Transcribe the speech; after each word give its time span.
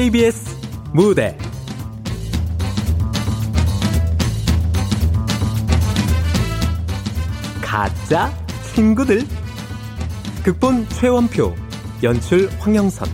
KBS 0.00 0.56
무대 0.94 1.36
가짜 7.62 8.32
친구들 8.74 9.26
극본 10.44 10.88
최원표 10.88 11.54
연출 12.02 12.48
황영선 12.60 13.08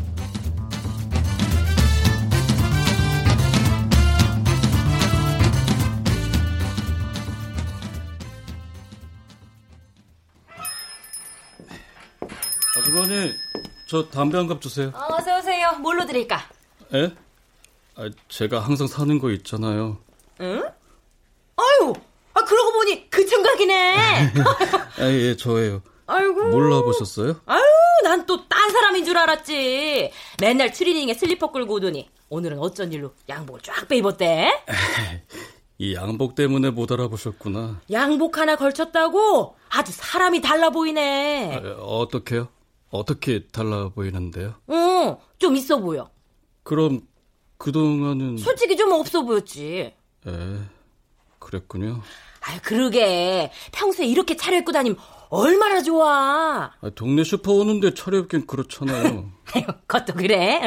아주머니, 12.78 13.32
저 13.88 14.08
담배 14.08 14.36
한 14.36 14.46
갑 14.48 14.60
주세요. 14.60 14.88
어, 14.94 15.14
어서 15.16 15.38
오세요. 15.38 15.72
뭘로 15.80 16.06
드릴까? 16.06 16.55
에? 16.94 17.10
아, 17.96 18.10
제가 18.28 18.60
항상 18.60 18.86
사는 18.86 19.18
거 19.18 19.30
있잖아요. 19.30 19.98
응? 20.40 20.62
아유, 21.56 21.92
아 22.34 22.44
그러고 22.44 22.72
보니 22.72 23.08
그 23.10 23.24
청각이네. 23.26 23.96
아, 24.98 25.02
예, 25.10 25.36
저예요. 25.36 25.82
아이고. 26.06 26.44
몰라 26.50 26.82
보셨어요? 26.82 27.40
아유, 27.46 27.62
난 28.04 28.26
또 28.26 28.46
딴 28.48 28.70
사람인 28.70 29.04
줄 29.04 29.16
알았지. 29.16 30.12
맨날 30.40 30.72
추리닝에 30.72 31.14
슬리퍼 31.14 31.50
끌고 31.50 31.74
오더니 31.74 32.08
오늘은 32.28 32.58
어쩐 32.58 32.92
일로 32.92 33.12
양복을 33.28 33.60
쫙 33.62 33.88
빼입었대? 33.88 34.64
이 35.78 35.94
양복 35.94 36.34
때문에 36.34 36.70
못 36.70 36.92
알아보셨구나. 36.92 37.80
양복 37.90 38.38
하나 38.38 38.56
걸쳤다고? 38.56 39.56
아주 39.70 39.92
사람이 39.92 40.40
달라 40.42 40.70
보이네. 40.70 41.56
아, 41.56 41.82
어떻게요? 41.82 42.48
어떻게 42.90 43.46
달라 43.48 43.88
보이는데요? 43.88 44.54
어, 44.68 45.20
좀 45.38 45.56
있어 45.56 45.78
보여. 45.78 46.08
그럼 46.66 47.00
그동안은 47.58 48.38
솔직히 48.38 48.76
좀 48.76 48.90
없어 48.90 49.22
보였지. 49.22 49.94
에, 50.26 50.58
그랬군요. 51.38 52.02
아유, 52.40 52.58
그러게. 52.60 53.52
평소에 53.70 54.04
이렇게 54.06 54.36
차려입고 54.36 54.72
다니면 54.72 54.98
얼마나 55.28 55.80
좋아. 55.80 56.72
아, 56.80 56.90
동네 56.96 57.22
슈퍼 57.22 57.52
오는데 57.52 57.94
차려입긴 57.94 58.48
그렇잖아요. 58.48 59.30
아유, 59.54 59.62
그것도 59.86 60.14
그래. 60.14 60.60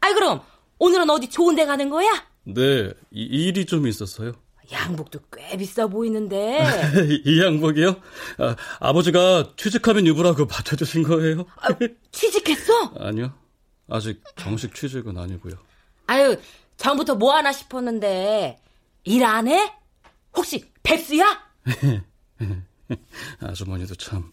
아이, 0.00 0.14
그럼 0.14 0.40
오늘은 0.78 1.10
어디 1.10 1.28
좋은 1.28 1.54
데 1.56 1.66
가는 1.66 1.90
거야? 1.90 2.08
네, 2.44 2.90
이, 3.10 3.22
일이 3.24 3.66
좀 3.66 3.86
있었어요. 3.86 4.32
양복도 4.72 5.20
꽤 5.30 5.58
비싸 5.58 5.86
보이는데. 5.88 6.64
이, 7.06 7.22
이 7.36 7.42
양복이요? 7.42 7.96
아, 8.80 8.92
버지가 8.94 9.52
취직하면 9.58 10.06
입으라고 10.06 10.46
맞춰주신 10.46 11.02
거예요? 11.02 11.44
아, 11.56 11.68
취직했어? 12.12 12.72
아니요. 12.98 13.34
아직 13.88 14.22
정식 14.36 14.74
취직은 14.74 15.16
아니고요. 15.18 15.54
아유, 16.06 16.36
전부터 16.76 17.14
뭐 17.16 17.34
하나 17.34 17.52
싶었는데 17.52 18.58
일 19.04 19.24
안 19.24 19.48
해? 19.48 19.72
혹시 20.36 20.70
백수야? 20.82 21.24
아주머니도 23.40 23.94
참. 23.96 24.30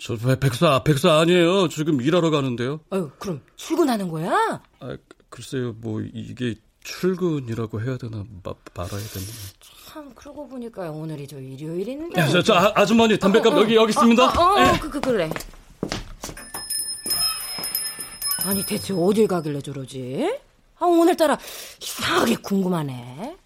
저 0.00 0.16
백수, 0.16 0.66
백수 0.84 1.10
아니에요. 1.10 1.68
지금 1.68 2.00
일하러 2.00 2.30
가는데요. 2.30 2.80
아유, 2.90 3.10
그럼 3.18 3.40
출근하는 3.56 4.08
거야? 4.08 4.60
아, 4.80 4.96
글쎄요, 5.30 5.72
뭐 5.78 6.02
이게 6.02 6.54
출근이라고 6.84 7.80
해야 7.82 7.96
되나 7.96 8.24
마, 8.42 8.52
말아야 8.74 9.00
되나. 9.00 9.26
참 9.88 10.12
그러고 10.14 10.46
보니까 10.46 10.90
오늘이 10.90 11.26
저 11.26 11.40
일요일인데. 11.40 12.20
야, 12.20 12.28
저, 12.28 12.42
저 12.42 12.54
아, 12.54 12.72
아주머니 12.74 13.18
담배값 13.18 13.52
어, 13.54 13.56
어. 13.56 13.60
여기 13.62 13.74
여기 13.74 13.90
있습니다. 13.90 14.22
어, 14.22 14.26
어, 14.26 14.60
어 14.62 14.78
그, 14.80 14.90
그 14.90 15.00
그래. 15.00 15.30
아니 18.46 18.64
대체 18.64 18.94
어딜 18.94 19.26
가길래 19.26 19.60
저러지? 19.60 20.38
아, 20.78 20.84
오늘따라 20.86 21.36
이상하게 21.82 22.36
궁금하네. 22.36 23.36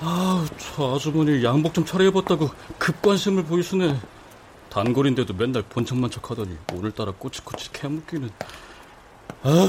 아우, 0.00 0.46
저 0.56 0.94
아주머니 0.94 1.44
양복 1.44 1.74
좀 1.74 1.84
차려입었다고 1.84 2.48
급관심을 2.78 3.44
보이시네. 3.44 3.94
단골인데도 4.70 5.34
맨날 5.34 5.62
본척만 5.68 6.10
척하더니 6.10 6.56
오늘따라 6.72 7.12
꼬치꼬치 7.12 7.72
캐묻기는. 7.72 8.30
아우, 9.42 9.68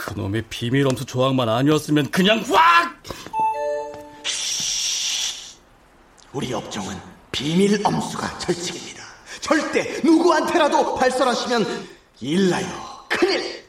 그놈의 0.00 0.44
비밀 0.48 0.86
엄수 0.86 1.04
조항만 1.04 1.50
아니었으면 1.50 2.10
그냥 2.10 2.42
확! 2.48 3.02
우리 6.32 6.54
업종은 6.54 6.96
비밀 7.30 7.78
엄수가 7.84 8.38
절칙입니다. 8.38 9.02
절대 9.42 10.00
누구한테라도 10.02 10.94
발설하시면 10.94 11.66
일나요. 12.22 12.66
큰일! 13.10 13.62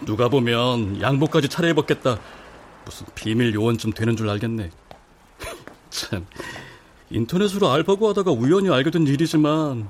누가 0.00 0.28
보면 0.28 1.00
양복까지 1.00 1.48
차려입었겠다. 1.48 2.18
무슨 2.84 3.06
비밀 3.14 3.54
요원쯤 3.54 3.92
되는 3.92 4.16
줄 4.16 4.28
알겠네. 4.28 4.70
참, 5.90 6.26
인터넷으로 7.08 7.70
알바 7.70 7.94
구하다가 7.94 8.32
우연히 8.32 8.70
알게 8.70 8.90
된 8.90 9.06
일이지만 9.06 9.88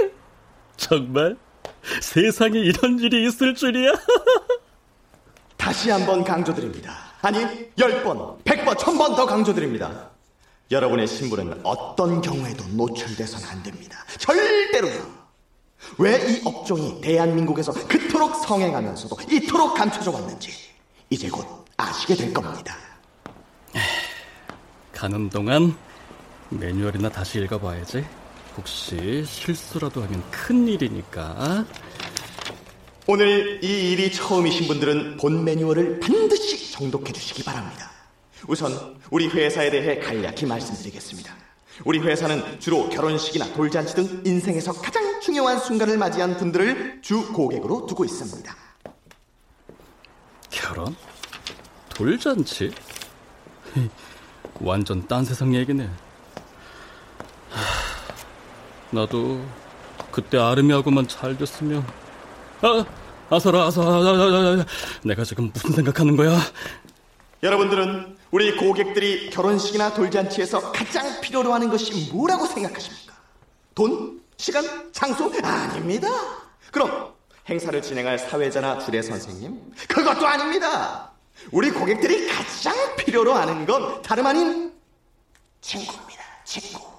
정말 0.78 1.36
세상에 2.00 2.58
이런 2.58 2.98
일이 2.98 3.26
있을 3.28 3.54
줄이야. 3.54 3.92
다시 5.56 5.90
한번 5.90 6.24
강조드립니다. 6.24 6.94
아니, 7.22 7.40
열 7.78 8.02
번, 8.02 8.36
백 8.44 8.64
번, 8.64 8.76
천번더 8.76 9.26
강조드립니다. 9.26 10.10
여러분의 10.70 11.06
신분은 11.06 11.60
어떤 11.62 12.20
경우에도 12.20 12.64
노출돼서는 12.68 13.46
안 13.48 13.62
됩니다. 13.62 13.98
절대로요. 14.18 15.24
왜 15.98 16.16
이 16.26 16.40
업종이 16.44 17.00
대한민국에서 17.02 17.72
그토록 17.86 18.36
성행하면서도 18.46 19.16
이토록 19.30 19.74
감춰져 19.74 20.10
왔는지 20.12 20.50
이제 21.10 21.28
곧 21.28 21.46
아시게 21.76 22.14
될 22.14 22.32
겁니다. 22.32 22.74
가는 24.92 25.28
동안 25.28 25.76
매뉴얼이나 26.48 27.10
다시 27.10 27.38
읽어봐야지. 27.40 28.04
혹시 28.56 29.24
실수라도 29.26 30.02
하면 30.02 30.22
큰일이니까. 30.30 31.64
오늘 33.06 33.62
이 33.62 33.92
일이 33.92 34.10
처음이신 34.10 34.66
분들은 34.66 35.16
본 35.18 35.44
매뉴얼을 35.44 36.00
반드시 36.00 36.72
정독해 36.72 37.12
주시기 37.12 37.42
바랍니다. 37.44 37.90
우선 38.46 38.96
우리 39.10 39.28
회사에 39.28 39.70
대해 39.70 39.98
간략히 39.98 40.46
말씀드리겠습니다. 40.46 41.34
우리 41.84 41.98
회사는 41.98 42.60
주로 42.60 42.88
결혼식이나 42.88 43.52
돌잔치 43.52 43.94
등 43.94 44.22
인생에서 44.24 44.72
가장 44.72 45.20
중요한 45.20 45.58
순간을 45.58 45.98
맞이한 45.98 46.36
분들을 46.36 47.00
주 47.02 47.32
고객으로 47.32 47.86
두고 47.86 48.04
있습니다. 48.04 48.56
결혼? 50.50 50.94
돌잔치? 51.88 52.72
완전 54.60 55.06
딴 55.08 55.24
세상 55.24 55.54
얘기네. 55.54 55.90
나도 58.94 59.44
그때 60.10 60.38
아름이하고만 60.38 61.08
잘 61.08 61.36
됐으면. 61.36 61.84
아, 62.62 62.84
아서라, 63.28 63.64
아서라, 63.64 64.64
내가 65.02 65.24
지금 65.24 65.50
무슨 65.52 65.72
생각하는 65.72 66.16
거야? 66.16 66.38
여러분들은 67.42 68.16
우리 68.30 68.56
고객들이 68.56 69.28
결혼식이나 69.30 69.92
돌잔치에서 69.92 70.72
가장 70.72 71.20
필요로 71.20 71.52
하는 71.52 71.68
것이 71.68 72.10
뭐라고 72.12 72.46
생각하십니까? 72.46 73.14
돈? 73.74 74.22
시간? 74.36 74.64
장소? 74.92 75.30
아닙니다. 75.42 76.08
그럼 76.70 77.12
행사를 77.48 77.80
진행할 77.82 78.18
사회자나 78.18 78.78
주례 78.78 79.02
선생님? 79.02 79.72
그것도 79.88 80.26
아닙니다. 80.26 81.12
우리 81.50 81.70
고객들이 81.70 82.28
가장 82.28 82.74
필요로 82.96 83.34
하는 83.34 83.66
건 83.66 84.00
다름 84.02 84.26
아닌 84.26 84.72
친구입니다. 85.60 86.22
친구. 86.44 86.93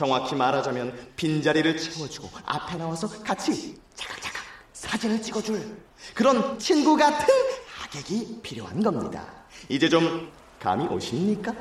정확히 0.00 0.34
말하자면 0.34 1.08
빈자리를 1.14 1.76
채워주고 1.76 2.30
앞에 2.46 2.78
나와서 2.78 3.06
같이 3.22 3.78
자각자각 3.94 4.42
사진을 4.72 5.20
찍어줄 5.20 5.76
그런 6.14 6.58
친구 6.58 6.96
같은 6.96 7.26
하객이 7.66 8.40
필요한 8.42 8.82
겁니다. 8.82 9.26
이제 9.68 9.90
좀 9.90 10.32
감이 10.58 10.86
오십니까? 10.86 11.54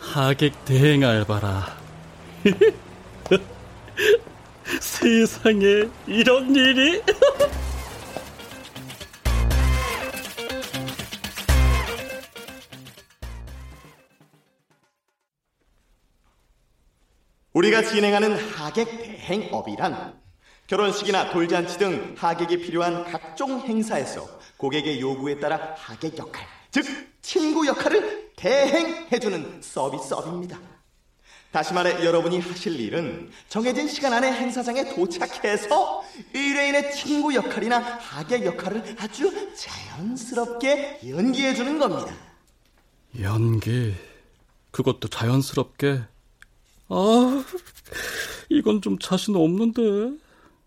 하객 0.00 0.64
대행 0.64 1.04
알바라. 1.04 1.78
세상에 4.80 5.88
이런 6.08 6.52
일이? 6.52 7.00
우리가 17.58 17.82
진행하는 17.82 18.36
하객 18.36 18.84
대행업이란 19.02 20.14
결혼식이나 20.68 21.32
돌잔치 21.32 21.76
등 21.76 22.14
하객이 22.16 22.60
필요한 22.60 23.02
각종 23.02 23.58
행사에서 23.58 24.28
고객의 24.58 25.00
요구에 25.00 25.40
따라 25.40 25.74
하객 25.76 26.16
역할, 26.18 26.46
즉 26.70 26.84
친구 27.20 27.66
역할을 27.66 28.30
대행해주는 28.36 29.60
서비스업입니다. 29.60 30.56
다시 31.50 31.74
말해 31.74 32.04
여러분이 32.04 32.38
하실 32.38 32.78
일은 32.78 33.28
정해진 33.48 33.88
시간 33.88 34.12
안에 34.12 34.30
행사장에 34.30 34.94
도착해서 34.94 36.04
의뢰인의 36.34 36.92
친구 36.92 37.34
역할이나 37.34 37.78
하객 37.78 38.44
역할을 38.44 38.94
아주 39.00 39.32
자연스럽게 39.56 41.00
연기해주는 41.08 41.76
겁니다. 41.80 42.14
연기, 43.20 43.96
그것도 44.70 45.08
자연스럽게. 45.08 46.17
아, 46.88 47.44
이건 48.48 48.80
좀 48.80 48.98
자신 48.98 49.36
없는데. 49.36 49.82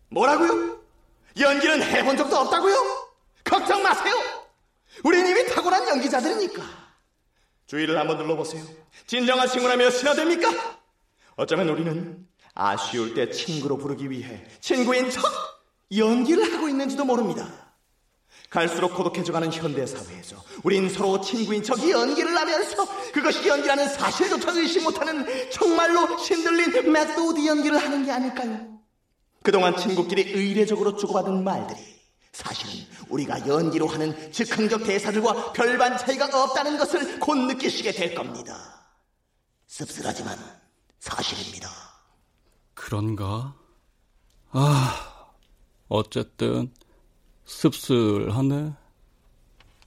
뭐라고요? 0.10 0.80
연기는 1.40 1.82
해본 1.82 2.18
적도 2.18 2.36
없다고요? 2.38 2.76
걱정 3.44 3.82
마세요. 3.82 4.14
우린 5.04 5.26
이미 5.26 5.46
탁월한 5.48 5.88
연기자들이니까. 5.88 6.62
주위를 7.68 7.98
한번 7.98 8.18
둘러보세요. 8.18 8.64
진정한 9.08 9.48
친구라 9.48 9.78
몇이나 9.78 10.14
됩니까? 10.14 10.50
어쩌면 11.38 11.70
우리는 11.70 12.28
아쉬울 12.54 13.14
때 13.14 13.32
친구로 13.32 13.78
부르기 13.78 14.10
위해 14.12 14.46
친구인 14.60 15.10
척 15.10 15.24
연기를 15.96 16.54
하고 16.54 16.68
있는지도 16.68 17.06
모릅니다. 17.06 17.48
갈수록 18.52 18.96
고독해져가는 18.96 19.52
현대사회에서 19.52 20.36
우린 20.64 20.90
서로 20.90 21.22
친구인 21.22 21.64
척 21.64 21.90
연기를 21.90 22.36
하면서 22.36 22.86
그것이 23.14 23.48
연기라는 23.48 23.88
사실조차 23.88 24.52
의심 24.52 24.84
못하는 24.84 25.26
정말로 25.50 26.18
신들린 26.18 26.92
메소드 26.92 27.46
연기를 27.48 27.78
하는 27.78 28.06
게 28.06 28.12
아닐까요? 28.12 28.78
그동안 29.42 29.78
친구끼리 29.78 30.34
의례적으로 30.34 30.98
주고받은 30.98 31.46
말들이 31.46 31.80
사실은 32.34 32.74
우리가 33.08 33.48
연기로 33.48 33.88
하는 33.88 34.32
즉흥적 34.34 34.84
대사들과 34.84 35.54
별반 35.54 35.98
차이가 35.98 36.26
없다는 36.44 36.78
것을 36.78 37.22
곧 37.22 37.36
느끼시게 37.36 37.94
될 37.94 38.14
겁니다. 38.14 38.86
씁쓸하지만 39.68 40.38
사실입니다. 41.00 41.70
그런가? 42.74 43.56
아, 44.52 45.30
어쨌든 45.88 46.74
씁쓸하네. 47.52 48.72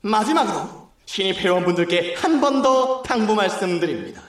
마지막으로 0.02 0.88
신입 1.06 1.38
회원분들께 1.38 2.14
한 2.16 2.40
번 2.40 2.62
더 2.62 3.02
당부 3.02 3.34
말씀드립니다. 3.34 4.22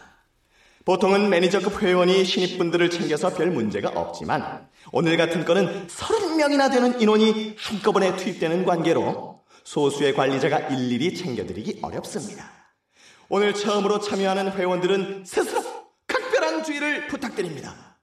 보통은 0.85 1.29
매니저급 1.29 1.81
회원이 1.81 2.23
신입분들을 2.23 2.89
챙겨서 2.89 3.33
별 3.33 3.49
문제가 3.51 3.89
없지만 3.89 4.67
오늘 4.91 5.17
같은 5.17 5.43
건은 5.43 5.87
30명이나 5.87 6.71
되는 6.71 6.99
인원이 7.01 7.55
한꺼번에 7.57 8.15
투입되는 8.15 8.65
관계로 8.65 9.41
소수의 9.63 10.13
관리자가 10.13 10.59
일일이 10.69 11.15
챙겨드리기 11.15 11.79
어렵습니다. 11.81 12.49
오늘 13.29 13.53
처음으로 13.53 13.99
참여하는 13.99 14.51
회원들은 14.51 15.23
스스로 15.25 15.63
각별한 16.07 16.63
주의를 16.63 17.07
부탁드립니다. 17.07 17.97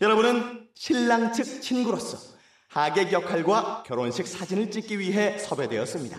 여러분은 0.00 0.68
신랑 0.74 1.32
측 1.32 1.62
친구로서 1.62 2.18
하객 2.68 3.12
역할과 3.12 3.82
결혼식 3.86 4.26
사진을 4.26 4.70
찍기 4.70 4.98
위해 4.98 5.38
섭외되었습니다. 5.38 6.18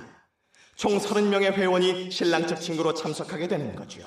총 0.75 0.97
30명의 0.97 1.51
회원이 1.51 2.09
신랑 2.11 2.47
측 2.47 2.59
친구로 2.59 2.93
참석하게 2.93 3.47
되는 3.47 3.75
거죠. 3.75 4.01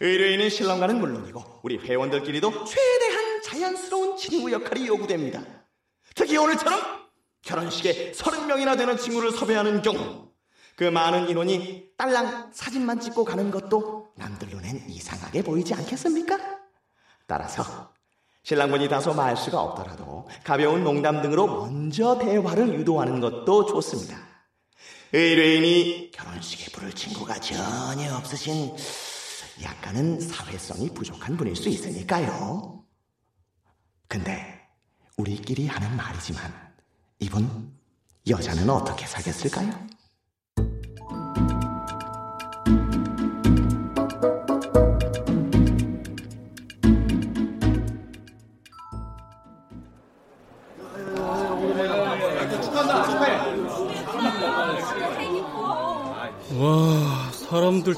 의뢰인은 0.00 0.50
신랑과는 0.50 0.98
물론이고 0.98 1.60
우리 1.62 1.78
회원들끼리도 1.78 2.64
최대한 2.64 3.42
자연스러운 3.42 4.16
친구 4.16 4.50
역할이 4.50 4.86
요구됩니다. 4.86 5.42
특히 6.14 6.36
오늘처럼 6.36 6.80
결혼식에 7.42 8.12
30명이나 8.12 8.76
되는 8.76 8.96
친구를 8.96 9.30
섭외하는 9.30 9.82
경우 9.82 10.32
그 10.76 10.84
많은 10.84 11.28
인원이 11.28 11.90
딸랑 11.96 12.50
사진만 12.52 12.98
찍고 12.98 13.24
가는 13.24 13.50
것도 13.50 14.12
남들 14.16 14.48
눈엔 14.48 14.86
이상하게 14.88 15.42
보이지 15.42 15.74
않겠습니까? 15.74 16.38
따라서 17.26 17.92
신랑분이 18.44 18.88
다소 18.88 19.14
말수가 19.14 19.60
없더라도 19.60 20.28
가벼운 20.44 20.84
농담 20.84 21.22
등으로 21.22 21.46
먼저 21.46 22.18
대화를 22.18 22.74
유도하는 22.78 23.18
것도 23.20 23.64
좋습니다. 23.66 24.18
의뢰인이 25.12 26.10
결혼식에 26.12 26.70
부를 26.72 26.92
친구가 26.92 27.40
전혀 27.40 28.14
없으신 28.14 28.76
약간은 29.62 30.20
사회성이 30.20 30.90
부족한 30.90 31.38
분일 31.38 31.56
수 31.56 31.70
있으니까요. 31.70 32.84
근데 34.08 34.60
우리끼리 35.16 35.66
하는 35.66 35.96
말이지만 35.96 36.52
이분 37.20 37.72
여자는 38.28 38.68
어떻게 38.68 39.06
사겠을까요? 39.06 39.93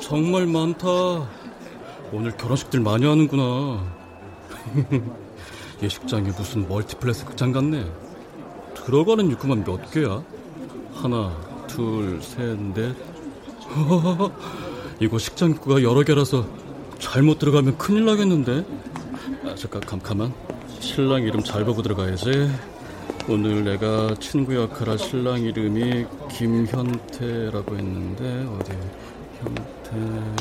정말 0.06 0.46
많다. 0.46 0.86
오늘 2.12 2.30
결혼식들 2.36 2.78
많이 2.78 3.04
하는구나. 3.04 3.84
예식장이 5.82 6.28
무슨 6.28 6.68
멀티플렉스 6.68 7.24
극장 7.24 7.50
같네. 7.50 7.84
들어가는 8.76 9.28
입구만 9.32 9.64
몇 9.64 9.90
개야? 9.90 10.22
하나, 10.94 11.36
둘, 11.66 12.22
셋, 12.22 12.56
넷. 12.72 12.94
이거 15.00 15.18
식장 15.18 15.50
입구가 15.50 15.82
여러 15.82 16.04
개라서 16.04 16.46
잘못 17.00 17.40
들어가면 17.40 17.76
큰일 17.76 18.04
나겠는데? 18.04 18.64
아, 19.44 19.56
잠깐, 19.56 19.80
잠깐만. 19.80 20.32
신랑 20.78 21.24
이름 21.24 21.42
잘 21.42 21.64
보고 21.64 21.82
들어가야지. 21.82 22.48
오늘 23.28 23.64
내가 23.64 24.14
친구 24.20 24.54
역할할 24.54 25.00
신랑 25.00 25.42
이름이 25.42 26.06
김현태라고 26.30 27.76
했는데 27.76 28.46
어디 28.56 28.70
현태 29.40 29.90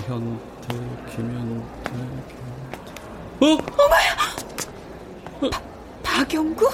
현태 0.07 0.67
김현태 1.15 1.65
김현태 1.83 2.35
어? 3.41 3.45
어머야! 3.83 4.15
박영구? 6.03 6.69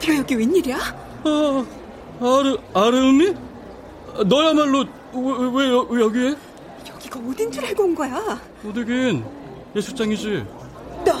네가 0.00 0.16
여기 0.18 0.34
웬일이야? 0.34 0.76
아 1.24 1.64
아르 2.20 2.58
아르미? 2.74 3.34
너야말로 4.26 4.84
왜, 5.14 5.64
왜, 5.68 5.86
왜 5.88 6.02
여기에? 6.02 6.34
여기가 6.88 7.20
어딘 7.20 7.50
줄 7.50 7.64
알고 7.64 7.82
온 7.84 7.94
거야? 7.94 8.40
어디긴 8.68 9.24
예술장이지. 9.74 10.44
너 11.04 11.12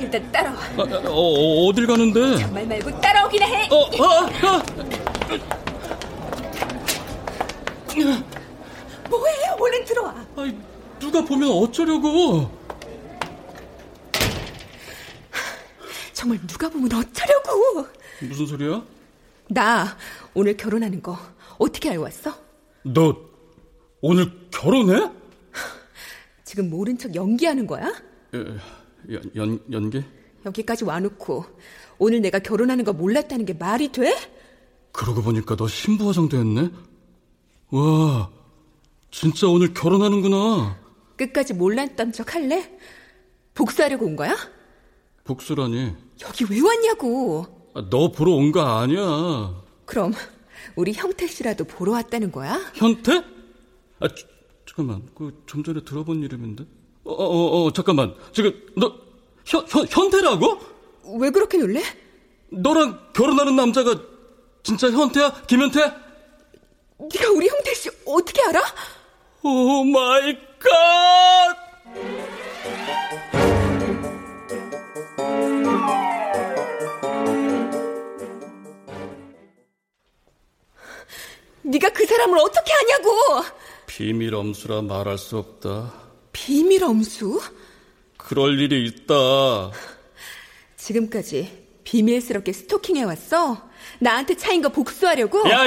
일단 0.00 0.32
따라와. 0.32 0.56
아, 0.56 0.82
어, 1.08 1.12
어, 1.12 1.66
어딜 1.68 1.86
가는데? 1.86 2.38
정말 2.38 2.66
말고 2.66 3.00
따라오기나 3.00 3.46
해. 3.46 3.68
어, 3.70 3.84
아, 4.02 4.28
아. 4.42 4.62
아이, 10.36 10.56
누가 10.98 11.24
보면 11.24 11.50
어쩌려고? 11.50 12.50
정말 16.12 16.38
누가 16.46 16.68
보면 16.68 16.92
어쩌려고? 16.92 17.86
무슨 18.20 18.46
소리야? 18.46 18.82
나 19.48 19.96
오늘 20.34 20.56
결혼하는 20.56 21.02
거 21.02 21.18
어떻게 21.58 21.90
알고 21.90 22.04
왔어? 22.04 22.32
너 22.84 23.16
오늘 24.00 24.30
결혼해? 24.50 25.10
지금 26.44 26.70
모른 26.70 26.96
척 26.96 27.14
연기하는 27.14 27.66
거야? 27.66 27.92
예, 28.34 28.38
연, 29.14 29.22
연, 29.36 29.60
연기? 29.70 30.02
여기까지 30.46 30.84
와놓고 30.84 31.44
오늘 31.98 32.20
내가 32.20 32.38
결혼하는 32.38 32.84
거 32.84 32.92
몰랐다는 32.92 33.44
게 33.44 33.52
말이 33.52 33.90
돼? 33.92 34.14
그러고 34.92 35.22
보니까 35.22 35.56
너 35.56 35.66
신부 35.68 36.08
화장됐네? 36.08 36.70
와, 37.70 38.30
진짜 39.12 39.46
오늘 39.46 39.72
결혼하는구나. 39.74 40.76
끝까지 41.16 41.54
몰랐던 41.54 42.12
척 42.12 42.34
할래? 42.34 42.76
복수하려고 43.54 44.06
온 44.06 44.16
거야? 44.16 44.34
복수라니. 45.24 45.94
여기 46.22 46.44
왜 46.50 46.60
왔냐고. 46.60 47.46
아, 47.74 47.84
너 47.88 48.10
보러 48.10 48.32
온 48.32 48.50
거 48.50 48.62
아니야. 48.62 49.62
그럼 49.84 50.12
우리 50.74 50.92
형태 50.92 51.26
씨라도 51.26 51.64
보러 51.64 51.92
왔다는 51.92 52.32
거야? 52.32 52.58
현태? 52.74 53.22
아, 54.00 54.08
주, 54.08 54.24
잠깐만. 54.66 55.06
그 55.14 55.30
좀 55.46 55.62
전에 55.62 55.84
들어본 55.84 56.22
이름인데. 56.22 56.64
어, 57.04 57.12
어, 57.12 57.64
어, 57.66 57.72
잠깐만. 57.72 58.14
지금 58.32 58.52
너 58.76 58.92
현, 59.44 59.64
현, 59.68 59.86
현태라고? 59.88 60.58
왜 61.20 61.30
그렇게 61.30 61.58
놀래? 61.58 61.82
너랑 62.50 63.12
결혼하는 63.12 63.54
남자가 63.56 63.94
진짜 64.62 64.90
현태야? 64.90 65.42
김현태? 65.46 65.80
네가 66.98 67.30
우리 67.34 67.48
현태 67.48 67.74
씨 67.74 67.90
어떻게 68.06 68.40
알아? 68.42 68.60
oh 69.44 69.84
my 69.84 70.34
God! 70.58 71.62
사람을 82.22 82.38
어떻게 82.38 82.72
아냐고! 82.72 83.44
비밀 83.86 84.34
엄수라 84.34 84.82
말할 84.82 85.18
수 85.18 85.38
없다. 85.38 85.92
비밀 86.32 86.84
엄수? 86.84 87.40
그럴 88.16 88.58
일이 88.60 88.86
있다. 88.86 89.70
지금까지 90.76 91.66
비밀스럽게 91.84 92.52
스토킹해왔어? 92.52 93.70
나한테 93.98 94.36
차인 94.36 94.62
거 94.62 94.68
복수하려고? 94.70 95.48
야, 95.50 95.66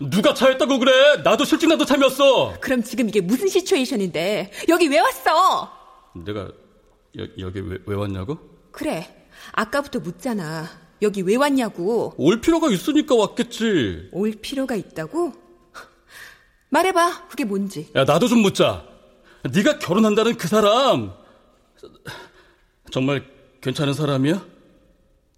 누가 0.00 0.34
차였다고 0.34 0.78
그래? 0.78 1.22
나도 1.22 1.44
실직 1.44 1.68
나도 1.68 1.84
참이었어. 1.84 2.54
그럼 2.60 2.82
지금 2.82 3.08
이게 3.08 3.20
무슨 3.20 3.48
시츄에이션인데? 3.48 4.50
여기 4.68 4.88
왜 4.88 4.98
왔어? 4.98 5.70
내가 6.14 6.48
여, 7.18 7.26
여기 7.38 7.60
왜, 7.60 7.78
왜 7.86 7.94
왔냐고? 7.96 8.38
그래. 8.72 9.28
아까부터 9.52 10.00
묻잖아. 10.00 10.68
여기 11.02 11.22
왜 11.22 11.36
왔냐고. 11.36 12.14
올 12.16 12.40
필요가 12.40 12.70
있으니까 12.70 13.14
왔겠지. 13.14 14.08
올 14.12 14.32
필요가 14.32 14.74
있다고? 14.74 15.32
말해봐. 16.70 17.28
그게 17.28 17.44
뭔지. 17.44 17.88
야, 17.94 18.04
나도 18.04 18.26
좀 18.26 18.40
묻자. 18.40 18.84
네가 19.52 19.78
결혼한다는 19.78 20.36
그 20.36 20.48
사람 20.48 21.12
정말 22.90 23.24
괜찮은 23.60 23.92
사람이야? 23.94 24.44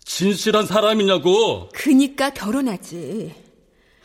진실한 0.05 0.65
사람이냐고. 0.67 1.69
그니까 1.75 2.31
결혼하지. 2.31 3.46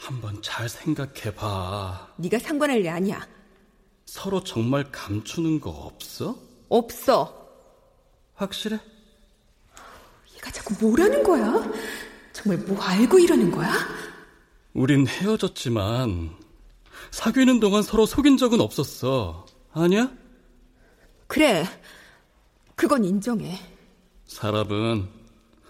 한번 0.01 0.41
잘 0.41 0.67
생각해 0.67 1.35
봐. 1.35 2.07
네가 2.17 2.39
상관할 2.39 2.79
일 2.79 2.89
아니야. 2.89 3.25
서로 4.07 4.43
정말 4.43 4.91
감추는 4.91 5.59
거 5.61 5.69
없어? 5.69 6.35
없어. 6.69 7.47
확실해? 8.33 8.79
얘가 10.35 10.49
자꾸 10.49 10.73
뭐라는 10.83 11.21
거야? 11.21 11.71
정말 12.33 12.65
뭐 12.65 12.81
알고 12.81 13.19
이러는 13.19 13.51
거야? 13.51 13.71
우린 14.73 15.05
헤어졌지만 15.05 16.35
사귀는 17.11 17.59
동안 17.59 17.83
서로 17.83 18.07
속인 18.07 18.37
적은 18.37 18.59
없었어. 18.59 19.45
아니야? 19.71 20.11
그래. 21.27 21.63
그건 22.75 23.05
인정해. 23.05 23.59
사람은 24.25 25.07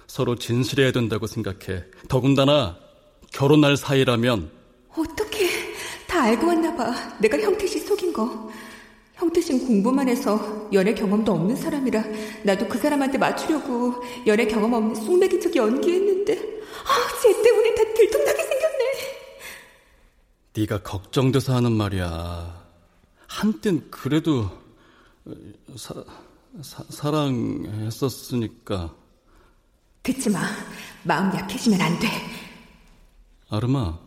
서로 0.08 0.36
진실해야 0.36 0.94
된다고 0.94 1.28
생각해. 1.28 1.84
더군다나 2.08 2.80
결혼할 3.32 3.78
사이라면 3.78 4.52
어떻게 4.96 5.50
다 6.08 6.24
알고 6.24 6.48
왔나 6.48 6.76
봐. 6.76 6.94
내가 7.20 7.40
형태 7.40 7.66
씨 7.66 7.80
속인 7.80 8.12
거. 8.14 8.52
형태 9.16 9.40
씨는 9.40 9.66
공부만 9.68 10.10
해서 10.10 10.68
연애 10.74 10.94
경험도 10.96 11.32
없는 11.32 11.56
사람이라 11.56 12.04
나도 12.44 12.68
그 12.68 12.80
사람한테 12.80 13.20
맞추려고 13.20 13.94
연애 14.26 14.48
경험 14.48 14.74
없는 14.74 14.96
쑥맥인 14.96 15.40
척 15.40 15.56
연기했는데 15.56 16.34
아, 16.34 17.22
쟤 17.22 17.42
때문에 17.44 17.76
다 17.76 17.84
들통나게 17.94 18.44
생겼네. 18.44 18.92
네가 20.58 20.82
걱정돼서 20.82 21.54
하는 21.56 21.72
말이야. 21.74 22.60
한땐 23.28 23.86
그래도 23.92 24.50
사, 25.78 25.94
사, 26.62 26.84
사랑했었으니까. 26.90 28.94
듣지 30.04 30.30
마. 30.32 30.40
마음 31.04 31.32
약해지면 31.38 31.80
안 31.80 31.98
돼. 32.00 32.08
아르마, 33.54 34.00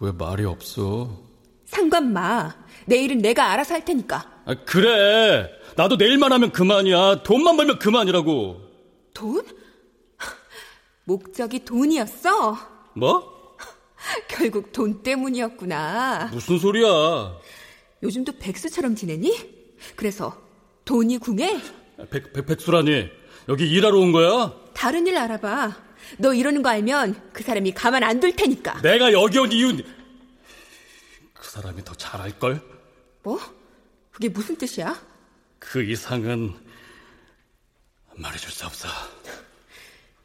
왜 0.00 0.10
말이 0.10 0.44
없어? 0.44 1.16
상관 1.64 2.12
마. 2.12 2.52
내일은 2.86 3.18
내가 3.18 3.52
알아서 3.52 3.74
할 3.74 3.84
테니까. 3.84 4.42
아, 4.44 4.54
그래. 4.66 5.48
나도 5.76 5.94
내일만 5.94 6.32
하면 6.32 6.50
그만이야. 6.50 7.22
돈만 7.22 7.56
벌면 7.56 7.78
그만이라고. 7.78 8.60
돈? 9.14 9.46
목적이 11.04 11.64
돈이었어? 11.64 12.58
뭐? 12.96 13.56
결국 14.26 14.72
돈 14.72 15.00
때문이었구나. 15.04 16.30
무슨 16.32 16.58
소리야? 16.58 17.38
요즘도 18.02 18.32
백수처럼 18.40 18.96
지내니? 18.96 19.76
그래서 19.94 20.36
돈이 20.84 21.18
궁해? 21.18 21.60
백, 22.10 22.32
백, 22.32 22.44
백수라니. 22.44 23.08
여기 23.48 23.70
일하러 23.70 23.98
온 23.98 24.10
거야? 24.10 24.52
다른 24.74 25.06
일 25.06 25.16
알아봐. 25.16 25.76
너 26.18 26.32
이러는 26.34 26.62
거 26.62 26.68
알면 26.70 27.30
그 27.32 27.42
사람이 27.42 27.72
가만 27.72 28.02
안 28.02 28.20
둘 28.20 28.34
테니까. 28.36 28.80
내가 28.82 29.12
여기 29.12 29.38
온 29.38 29.50
이유, 29.52 29.76
그 31.32 31.50
사람이 31.50 31.84
더 31.84 31.94
잘할 31.94 32.38
걸? 32.38 32.62
뭐? 33.22 33.38
그게 34.12 34.28
무슨 34.28 34.56
뜻이야? 34.56 35.00
그 35.58 35.82
이상은 35.82 36.54
말해줄 38.16 38.50
수 38.50 38.64
없어. 38.66 38.88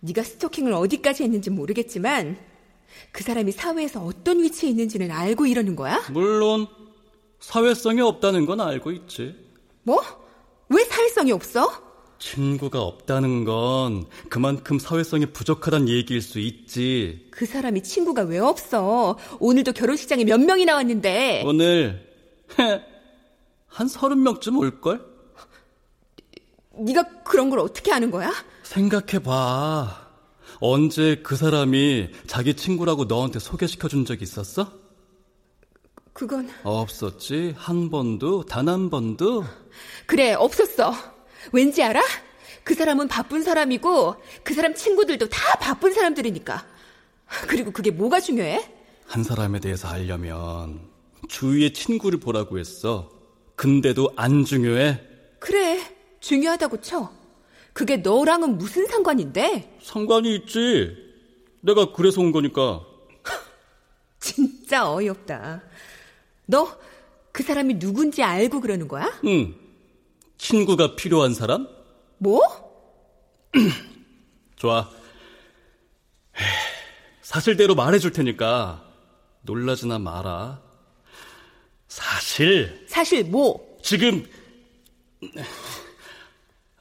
네가 0.01 0.24
스토킹을 0.24 0.74
어디까지 0.74 1.24
했는지 1.24 1.50
모르겠지만 1.50 2.38
그 3.12 3.24
사람이 3.24 3.51
사회에서 3.51 4.01
어떤 4.03 4.41
위치에 4.41 4.69
있는지는 4.69 5.12
알고 5.12 5.45
이러는 5.45 5.75
거야? 5.75 6.01
물론 6.12 6.67
사회성이 7.39 8.01
없다는 8.01 8.45
건 8.45 8.62
알고 8.62 8.91
있지. 8.91 9.36
뭐? 9.83 10.01
왜 10.69 10.83
사회성이 10.86 11.31
없어? 11.31 11.88
친구가 12.19 12.81
없다는 12.81 13.45
건 13.45 14.05
그만큼 14.29 14.77
사회성이 14.77 15.25
부족하다는 15.27 15.88
얘기일 15.89 16.21
수 16.21 16.39
있지. 16.39 17.27
그 17.31 17.45
사람이 17.45 17.81
친구가 17.83 18.23
왜 18.23 18.39
없어? 18.39 19.17
오늘도 19.39 19.71
결혼식장에 19.71 20.25
몇 20.25 20.39
명이 20.39 20.65
나왔는데. 20.65 21.43
오늘 21.45 22.07
한 23.67 23.88
서른 23.88 24.21
명쯤 24.23 24.57
올걸? 24.57 25.07
네가 26.77 27.03
그런 27.23 27.49
걸 27.49 27.59
어떻게 27.59 27.91
아는 27.91 28.11
거야? 28.11 28.31
생각해봐. 28.63 30.07
언제 30.61 31.21
그 31.23 31.35
사람이 31.38 32.09
자기 32.27 32.53
친구라고 32.53 33.05
너한테 33.05 33.39
소개시켜 33.39 33.88
준 33.88 34.05
적 34.05 34.21
있었어? 34.21 34.71
그건 36.13 36.49
없었지. 36.63 37.53
한 37.57 37.89
번도, 37.89 38.43
단 38.43 38.67
한 38.67 38.89
번도. 38.89 39.45
그래 40.05 40.33
없었어. 40.33 40.93
왠지 41.51 41.84
알아? 41.84 42.01
그 42.63 42.74
사람은 42.75 43.08
바쁜 43.08 43.41
사람이고 43.43 44.15
그 44.43 44.53
사람 44.53 44.75
친구들도 44.75 45.29
다 45.29 45.58
바쁜 45.60 45.93
사람들이니까. 45.93 46.65
그리고 47.48 47.72
그게 47.72 47.91
뭐가 47.91 48.19
중요해? 48.19 48.72
한 49.05 49.24
사람에 49.24 49.60
대해서 49.60 49.88
알려면 49.88 50.81
주위의 51.27 51.74
친구를 51.74 52.19
보라고 52.19 52.60
했어. 52.60 53.10
근데도 53.55 54.13
안 54.15 54.46
중요해? 54.46 55.01
그래 55.39 55.79
중요하다고 56.19 56.81
쳐. 56.81 57.12
그게 57.74 57.98
너랑은 57.98 58.58
무슨 58.58 58.86
상관인데? 58.88 59.77
상관이 59.81 60.36
있지. 60.36 60.96
내가 61.62 61.91
그래서 61.93 62.22
온 62.22 62.31
거니까. 62.31 62.81
진짜 64.19 64.91
어이없다. 64.91 65.62
너 66.46 66.89
그 67.31 67.43
사람이 67.43 67.79
누군지 67.79 68.22
알고 68.22 68.60
그러는 68.60 68.88
거야? 68.88 69.10
응. 69.25 69.55
친구가 70.50 70.96
필요한 70.96 71.34
사람? 71.36 71.67
뭐? 72.17 72.41
좋아. 74.55 74.89
사실대로 77.22 77.75
말해줄 77.75 78.12
테니까 78.12 78.84
놀라지나 79.41 80.00
마라. 80.00 80.62
사실 81.88 82.86
사실 82.89 83.24
뭐? 83.25 83.77
지금 83.84 84.25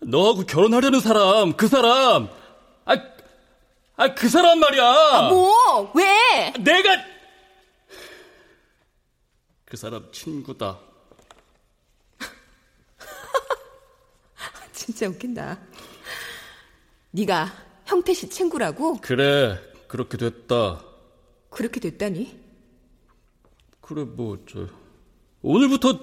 너하고 0.00 0.44
결혼하려는 0.44 1.00
사람 1.00 1.52
그 1.56 1.66
사람 1.68 2.28
아, 2.84 2.94
아 3.96 4.14
그 4.14 4.28
사람 4.28 4.60
말이야. 4.60 5.28
뭐? 5.30 5.92
왜? 5.94 6.52
내가 6.60 7.04
그 9.64 9.76
사람 9.76 10.10
친구다. 10.12 10.78
진짜 14.88 15.06
웃긴다. 15.06 15.58
네가 17.10 17.52
형태 17.84 18.14
씨 18.14 18.26
친구라고? 18.30 18.96
그래 19.02 19.58
그렇게 19.86 20.16
됐다. 20.16 20.82
그렇게 21.50 21.78
됐다니? 21.78 22.34
그래 23.82 24.04
뭐 24.04 24.38
저 24.50 24.66
오늘부터 25.42 26.00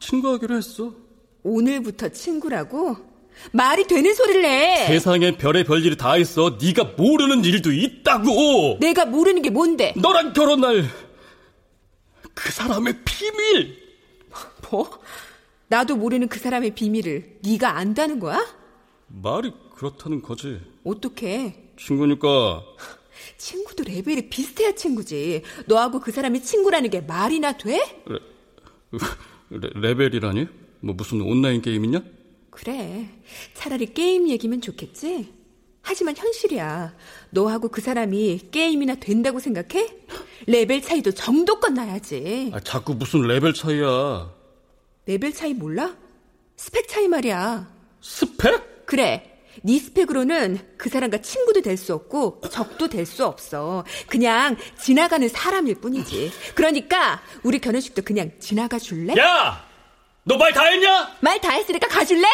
친구하기로 0.00 0.56
했어. 0.56 0.92
오늘부터 1.44 2.08
친구라고? 2.08 2.96
말이 3.52 3.86
되는 3.86 4.12
소리를 4.12 4.44
해. 4.44 4.86
세상에 4.88 5.36
별의 5.36 5.62
별일이 5.62 5.96
다 5.96 6.16
있어. 6.16 6.58
네가 6.60 6.94
모르는 6.96 7.44
일도 7.44 7.70
있다고. 7.72 8.78
내가 8.80 9.04
모르는 9.04 9.42
게 9.42 9.50
뭔데? 9.50 9.94
너랑 9.96 10.32
결혼할 10.32 10.84
그 12.34 12.50
사람의 12.50 13.00
비밀. 13.04 13.78
뭐? 14.72 14.90
나도 15.74 15.96
모르는 15.96 16.28
그 16.28 16.38
사람의 16.38 16.76
비밀을 16.76 17.38
네가 17.42 17.76
안다는 17.76 18.20
거야? 18.20 18.46
말이 19.08 19.52
그렇다는 19.74 20.22
거지. 20.22 20.60
어떻게? 20.84 21.72
친구니까 21.76 22.62
친구도 23.38 23.82
레벨이 23.82 24.28
비슷해야 24.30 24.76
친구지. 24.76 25.42
너하고 25.66 25.98
그 25.98 26.12
사람이 26.12 26.42
친구라는 26.44 26.90
게 26.90 27.00
말이나 27.00 27.56
돼? 27.58 27.80
레, 28.06 28.18
레, 29.50 29.70
레벨이라니? 29.74 30.46
뭐 30.78 30.94
무슨 30.94 31.22
온라인 31.22 31.60
게임이냐? 31.60 32.04
그래. 32.50 33.08
차라리 33.54 33.92
게임 33.92 34.28
얘기면 34.28 34.60
좋겠지? 34.60 35.32
하지만 35.82 36.16
현실이야. 36.16 36.94
너하고 37.30 37.68
그 37.68 37.80
사람이 37.80 38.50
게임이나 38.52 38.94
된다고 38.94 39.40
생각해? 39.40 39.88
레벨 40.46 40.80
차이도 40.82 41.10
정도껏 41.10 41.72
나야지. 41.72 42.52
아, 42.54 42.60
자꾸 42.60 42.94
무슨 42.94 43.22
레벨 43.22 43.52
차이야. 43.52 44.33
레벨 45.06 45.32
차이 45.34 45.52
몰라? 45.54 45.94
스펙 46.56 46.88
차이 46.88 47.08
말이야. 47.08 47.68
스펙? 48.00 48.86
그래. 48.86 49.30
네 49.62 49.78
스펙으로는 49.78 50.74
그 50.76 50.88
사람과 50.88 51.18
친구도 51.18 51.60
될 51.62 51.76
수 51.76 51.94
없고 51.94 52.40
적도 52.50 52.88
될 52.88 53.06
수 53.06 53.24
없어. 53.24 53.84
그냥 54.08 54.56
지나가는 54.80 55.26
사람일 55.28 55.76
뿐이지. 55.76 56.32
그러니까 56.54 57.22
우리 57.42 57.58
결혼식도 57.60 58.02
그냥 58.02 58.32
지나가 58.40 58.78
줄래? 58.78 59.14
야! 59.18 59.64
너 60.26 60.36
말 60.38 60.52
다 60.52 60.64
했냐? 60.64 61.16
말 61.20 61.38
다 61.40 61.50
했으니까 61.52 61.86
가줄래? 61.86 62.26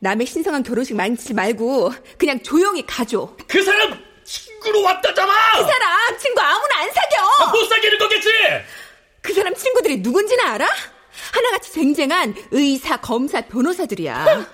남의 0.00 0.26
신성한 0.26 0.62
결혼식 0.62 0.94
망치지 0.96 1.34
말고 1.34 1.92
그냥 2.16 2.42
조용히 2.42 2.86
가줘. 2.86 3.36
그 3.48 3.62
사람 3.62 3.98
친구로 4.24 4.82
왔다잖아! 4.82 5.32
그 5.58 5.64
사람 5.64 6.18
친구 6.18 6.40
아무나 6.40 6.78
안 6.80 6.88
사겨! 6.92 7.44
아, 7.44 7.50
못 7.52 7.64
사귀는 7.66 7.98
거겠지? 7.98 8.28
그 9.20 9.34
사람 9.34 9.54
친구들이 9.54 9.98
누군지는 9.98 10.44
알아? 10.46 10.68
하나같이 11.32 11.72
쟁쟁한 11.72 12.34
의사, 12.50 12.96
검사, 12.98 13.40
변호사들이야. 13.42 14.46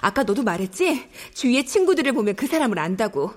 아까 0.00 0.22
너도 0.22 0.42
말했지? 0.42 1.08
주위의 1.34 1.66
친구들을 1.66 2.12
보면 2.12 2.36
그 2.36 2.46
사람을 2.46 2.78
안다고. 2.78 3.32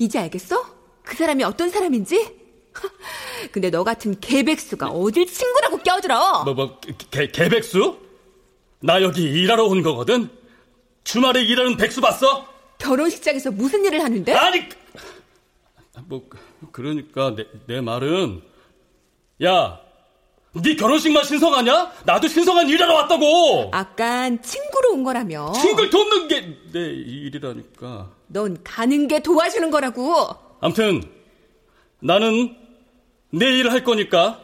이제 0.00 0.18
알겠어? 0.18 0.64
그 1.02 1.16
사람이 1.16 1.44
어떤 1.44 1.70
사람인지? 1.70 2.46
근데 3.52 3.70
너 3.70 3.84
같은 3.84 4.18
개백수가 4.20 4.88
어딜 4.88 5.26
친구라고 5.26 5.78
껴들어? 5.78 6.44
뭐, 6.44 6.54
뭐, 6.54 6.80
개, 7.10 7.28
개백수? 7.28 7.98
나 8.80 9.02
여기 9.02 9.22
일하러 9.22 9.64
온 9.64 9.82
거거든? 9.82 10.28
주말에 11.04 11.42
일하는 11.42 11.76
백수 11.76 12.00
봤어? 12.00 12.46
결혼식장에서 12.78 13.52
무슨 13.52 13.84
일을 13.84 14.02
하는데? 14.02 14.32
아니, 14.34 14.68
뭐, 16.06 16.28
그러니까 16.72 17.34
내, 17.34 17.46
내 17.66 17.80
말은, 17.80 18.42
야, 19.44 19.80
네 20.62 20.74
결혼식만 20.74 21.24
신성하냐? 21.24 21.92
나도 22.04 22.28
신성한 22.28 22.68
일하러 22.68 22.94
왔다고! 22.94 23.70
아깐 23.72 24.40
친구로 24.42 24.92
온 24.92 25.04
거라며. 25.04 25.52
친구를 25.52 25.90
돕는 25.90 26.28
게 26.28 26.56
내 26.72 26.80
일이라니까. 26.80 28.10
넌 28.28 28.62
가는 28.62 29.08
게 29.08 29.20
도와주는 29.20 29.70
거라고. 29.70 30.28
암튼, 30.60 31.02
나는 32.00 32.56
내 33.30 33.46
일을 33.58 33.72
할 33.72 33.82
거니까, 33.84 34.40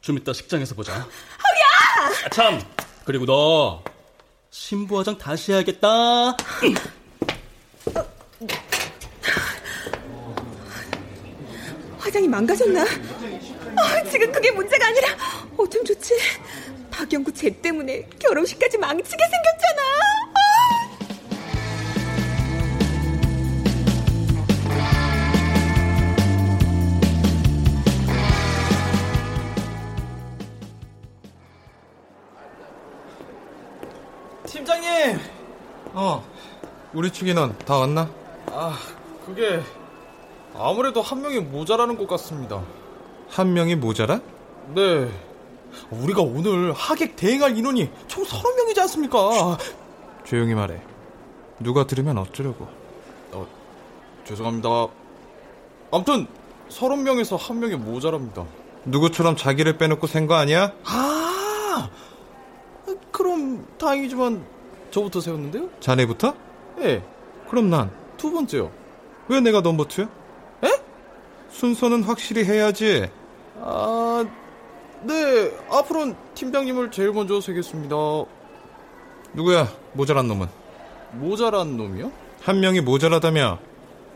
좀 0.00 0.16
이따 0.18 0.32
식장에서 0.32 0.74
보자. 0.74 0.92
허야! 0.94 1.06
아, 2.24 2.28
참, 2.30 2.60
그리고 3.04 3.26
너, 3.26 3.82
신부 4.50 4.98
화장 4.98 5.18
다시 5.18 5.52
해야겠다. 5.52 6.36
화장이 11.98 12.28
망가졌나? 12.28 12.84
아, 13.78 14.02
지금 14.10 14.32
그게 14.32 14.50
문제가 14.50 14.86
아니라 14.86 15.08
어쩜 15.56 15.84
좋지? 15.84 16.14
박영구 16.90 17.32
쟤 17.34 17.50
때문에 17.50 18.08
결혼식까지 18.18 18.78
망치게 18.78 19.24
생겼잖아. 19.24 19.82
아! 20.34 20.96
팀장님! 34.46 35.18
어, 35.92 36.24
우리 36.94 37.10
측 37.12 37.28
인원 37.28 37.56
다 37.58 37.76
왔나? 37.78 38.08
아, 38.46 38.78
그게 39.24 39.60
아무래도 40.54 41.02
한 41.02 41.20
명이 41.20 41.40
모자라는 41.40 41.96
것 41.98 42.06
같습니다. 42.06 42.62
한 43.28 43.52
명이 43.52 43.76
모자라? 43.76 44.20
네. 44.74 45.10
우리가 45.90 46.22
오늘 46.22 46.72
하객 46.72 47.16
대행할 47.16 47.56
인원이 47.56 47.90
총 48.08 48.24
30명이지 48.24 48.78
않습니까? 48.80 49.58
조용히 50.24 50.54
말해. 50.54 50.80
누가 51.60 51.86
들으면 51.86 52.18
어쩌려고. 52.18 52.66
어, 53.32 53.46
죄송합니다. 54.24 54.68
아무튼 55.90 56.26
30명에서 56.70 57.38
한 57.38 57.60
명이 57.60 57.76
모자랍니다. 57.76 58.44
누구처럼 58.84 59.36
자기를 59.36 59.78
빼놓고 59.78 60.06
센 60.06 60.26
거 60.26 60.34
아니야? 60.34 60.72
아! 60.84 61.90
그럼 63.10 63.66
다행이지만 63.78 64.44
저부터 64.90 65.20
세웠는데요? 65.20 65.68
자네부터? 65.80 66.34
예. 66.80 67.02
그럼 67.48 67.70
난. 67.70 67.90
두 68.16 68.30
번째요. 68.30 68.70
왜 69.28 69.40
내가 69.40 69.60
넘버 69.60 69.84
투야? 69.84 70.08
에? 71.56 71.60
순서는 71.60 72.02
확실히 72.02 72.44
해야지. 72.44 73.08
아, 73.60 74.24
네. 75.02 75.52
앞으로는 75.70 76.14
팀장님을 76.34 76.90
제일 76.90 77.12
먼저 77.12 77.40
세겠습니다. 77.40 77.96
누구야, 79.32 79.72
모자란 79.94 80.28
놈은? 80.28 80.48
모자란 81.12 81.76
놈이요? 81.76 82.12
한 82.42 82.60
명이 82.60 82.82
모자라다며. 82.82 83.58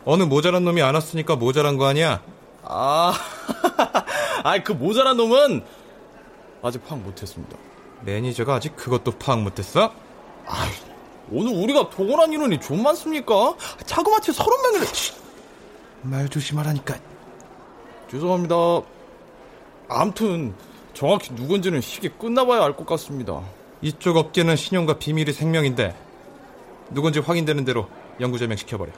어느 0.04 0.22
모자란 0.22 0.64
놈이 0.64 0.82
안 0.82 0.94
왔으니까 0.94 1.36
모자란 1.36 1.76
거 1.76 1.86
아니야? 1.86 2.22
아, 2.62 3.12
아이, 4.44 4.62
그 4.62 4.72
모자란 4.72 5.16
놈은 5.16 5.62
아직 6.62 6.86
파악 6.86 7.00
못했습니다. 7.00 7.56
매니저가 8.02 8.54
아직 8.54 8.76
그것도 8.76 9.12
파악 9.12 9.40
못했어? 9.42 9.92
아이, 10.46 10.70
오늘 11.30 11.52
우리가 11.52 11.90
동원한 11.90 12.32
인원이 12.32 12.60
좀 12.60 12.82
많습니까? 12.82 13.54
자그마치 13.84 14.32
서른 14.32 14.62
명이래. 14.62 14.86
말 16.02 16.28
조심하라니까. 16.28 17.09
죄송합니다. 18.10 18.54
암튼 19.88 20.54
정확히 20.94 21.32
누군지는 21.34 21.80
식이 21.80 22.08
끝나봐야 22.08 22.64
알 22.64 22.74
것 22.76 22.86
같습니다. 22.86 23.40
이쪽 23.82 24.16
업계는 24.16 24.56
신용과 24.56 24.98
비밀이 24.98 25.32
생명인데 25.32 25.94
누군지 26.90 27.20
확인되는 27.20 27.64
대로 27.64 27.88
영구 28.20 28.38
제명 28.38 28.56
시켜버려. 28.56 28.92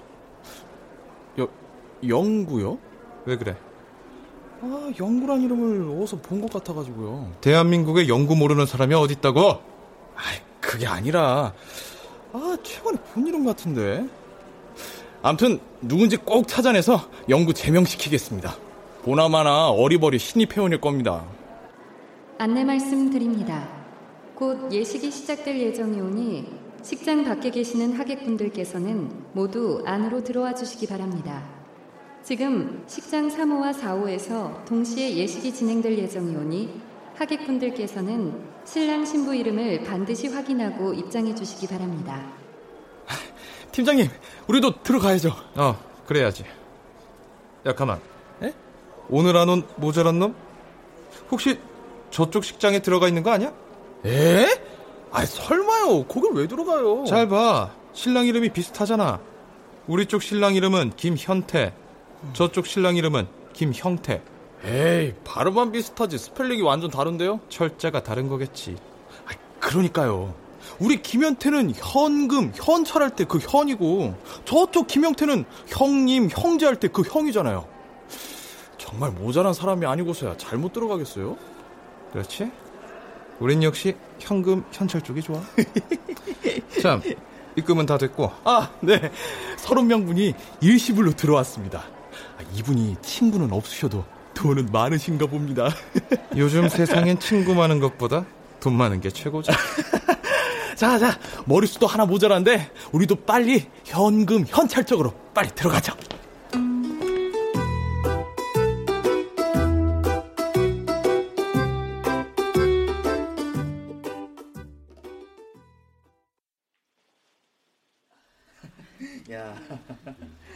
여, 1.38 1.48
영구요? 2.07 2.79
왜 3.27 3.37
그래? 3.37 3.57
아, 4.62 4.90
영구란 4.98 5.42
이름을 5.42 5.98
어디서 6.03 6.16
본 6.20 6.40
것 6.40 6.53
같아가지고요. 6.53 7.33
대한민국에 7.40 8.09
연구 8.09 8.35
모르는 8.37 8.66
사람이 8.66 8.94
어딨다고? 8.94 9.51
아, 9.51 10.20
그게 10.61 10.87
아니라 10.87 11.53
아, 12.33 12.57
최근에 12.62 12.96
본 13.12 13.27
이름 13.27 13.44
같은데. 13.44 14.07
암튼 15.22 15.61
누군지 15.81 16.16
꼭 16.16 16.48
찾아내서 16.48 17.01
영구 17.29 17.55
제명시키겠습니다. 17.55 18.57
보나마나 19.03 19.69
어리버리 19.71 20.19
신입 20.19 20.57
회원일 20.57 20.81
겁니다. 20.81 21.25
안내 22.38 22.62
말씀드립니다. 22.65 23.69
곧 24.37 24.73
예식이 24.73 25.11
시작될 25.11 25.59
예정이 25.59 26.01
오니 26.01 26.49
식장 26.83 27.25
밖에 27.25 27.51
계시는 27.51 27.95
하객분들께서는 27.99 29.11
모두 29.33 29.83
안으로 29.85 30.23
들어와 30.23 30.55
주시기 30.55 30.87
바랍니다. 30.87 31.43
지금 32.23 32.85
식장 32.87 33.29
3호와 33.29 33.75
4호에서 33.75 34.65
동시에 34.67 35.17
예식이 35.17 35.53
진행될 35.53 35.99
예정이 35.99 36.37
오니 36.37 36.81
하객분들께서는 37.17 38.33
신랑 38.65 39.05
신부 39.05 39.35
이름을 39.35 39.83
반드시 39.83 40.29
확인하고 40.29 40.95
입장해 40.95 41.35
주시기 41.35 41.67
바랍니다. 41.67 42.23
팀장님, 43.73 44.07
우리도 44.47 44.83
들어가야죠. 44.83 45.31
어, 45.57 45.77
그래야지. 46.07 46.45
야, 47.67 47.75
가만. 47.75 48.12
에? 49.03 49.07
오늘 49.11 49.37
안 49.37 49.49
온 49.49 49.62
모자란 49.77 50.19
놈? 50.19 50.35
혹시 51.31 51.59
저쪽 52.11 52.45
식장에 52.45 52.81
들어가 52.81 53.09
있는 53.09 53.23
거 53.23 53.31
아니야? 53.31 53.53
에? 54.05 54.47
아, 55.11 55.25
설마요. 55.25 56.05
거길 56.05 56.31
왜 56.35 56.47
들어가요? 56.47 57.05
잘 57.07 57.29
봐. 57.29 57.71
신랑 57.93 58.27
이름이 58.27 58.51
비슷하잖아. 58.51 59.21
우리 59.87 60.07
쪽 60.07 60.23
신랑 60.23 60.55
이름은 60.55 60.93
김현태. 60.97 61.75
저쪽 62.33 62.67
신랑 62.67 62.97
이름은 62.97 63.27
김형태. 63.53 64.23
에이, 64.65 65.15
발음만 65.25 65.73
비슷하지 65.73 66.19
스펠링이 66.19 66.62
완전 66.62 66.88
다른데요? 66.88 67.41
철자가 67.49 68.03
다른 68.05 68.29
거겠지. 68.29 68.77
아, 69.27 69.33
그러니까요. 69.59 70.35
우리 70.79 71.03
김현태는 71.03 71.73
현금, 71.77 72.53
현찰할 72.55 73.11
때 73.11 73.25
그 73.25 73.38
현이고 73.38 74.15
저쪽 74.45 74.87
김형태는 74.87 75.44
형님, 75.67 76.29
형제 76.31 76.67
할 76.67 76.77
때 76.77 76.88
그 76.88 77.03
형이잖아요. 77.03 77.67
정말 78.92 79.11
모자란 79.11 79.55
사람이 79.55 79.87
아니고서야 79.87 80.37
잘못 80.37 80.74
들어가겠어요? 80.74 81.37
그렇지? 82.12 82.50
우린 83.40 83.62
역시 83.62 83.96
현금, 84.18 84.62
현찰 84.70 85.00
쪽이 85.00 85.22
좋아. 85.22 85.40
참, 86.83 87.00
입금은 87.57 87.87
다 87.87 87.96
됐고. 87.96 88.31
아, 88.44 88.70
네. 88.81 89.11
서른 89.57 89.87
명분이 89.87 90.35
일시불로 90.61 91.12
들어왔습니다. 91.12 91.81
아, 91.81 92.42
이분이 92.55 92.96
친구는 93.00 93.50
없으셔도 93.52 94.05
돈은 94.35 94.68
많으신가 94.70 95.24
봅니다. 95.26 95.70
요즘 96.37 96.68
세상엔 96.68 97.18
친구 97.18 97.55
많은 97.55 97.81
것보다 97.81 98.26
돈 98.61 98.74
많은 98.74 99.00
게 99.00 99.09
최고죠. 99.09 99.52
자, 100.76 100.98
자, 100.98 101.18
머릿수도 101.46 101.87
하나 101.87 102.05
모자란데 102.05 102.70
우리도 102.92 103.16
빨리 103.24 103.66
현금 103.87 104.44
현찰 104.46 104.85
쪽으로 104.85 105.14
빨리 105.33 105.48
들어가죠. 105.55 105.94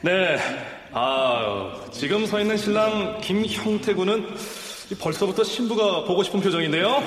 네, 0.02 0.38
아 0.92 1.74
지금 1.90 2.26
서 2.26 2.40
있는 2.40 2.56
신랑 2.56 3.20
김형태 3.20 3.94
군은 3.94 4.26
벌써부터 5.00 5.42
신부가 5.42 6.04
보고 6.04 6.22
싶은 6.22 6.40
표정인데요. 6.40 7.02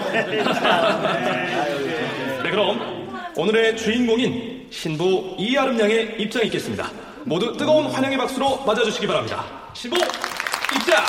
네, 2.44 2.52
그럼 2.52 3.10
오늘의 3.36 3.78
주인공인 3.78 4.68
신부 4.70 5.36
이아름 5.38 5.80
양의 5.80 6.16
입장이 6.20 6.48
있겠습니다. 6.48 6.92
모두 7.24 7.56
뜨거운 7.56 7.86
환영의 7.86 8.18
박수로 8.18 8.64
맞아주시기 8.66 9.08
바랍니다. 9.08 9.46
신부 9.74 9.98
입장! 10.76 11.04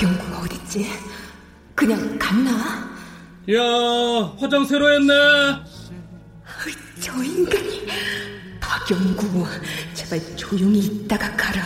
박영구가 0.00 0.40
어딨지? 0.40 0.86
그냥 1.74 2.18
갔나? 2.18 2.50
야, 3.52 4.34
화장 4.38 4.64
새로 4.64 4.90
했네. 4.90 5.12
저 7.00 7.12
인간이 7.22 7.86
박영구 8.60 9.46
제발 9.92 10.18
조용히 10.36 10.78
있다가 10.78 11.36
가라. 11.36 11.62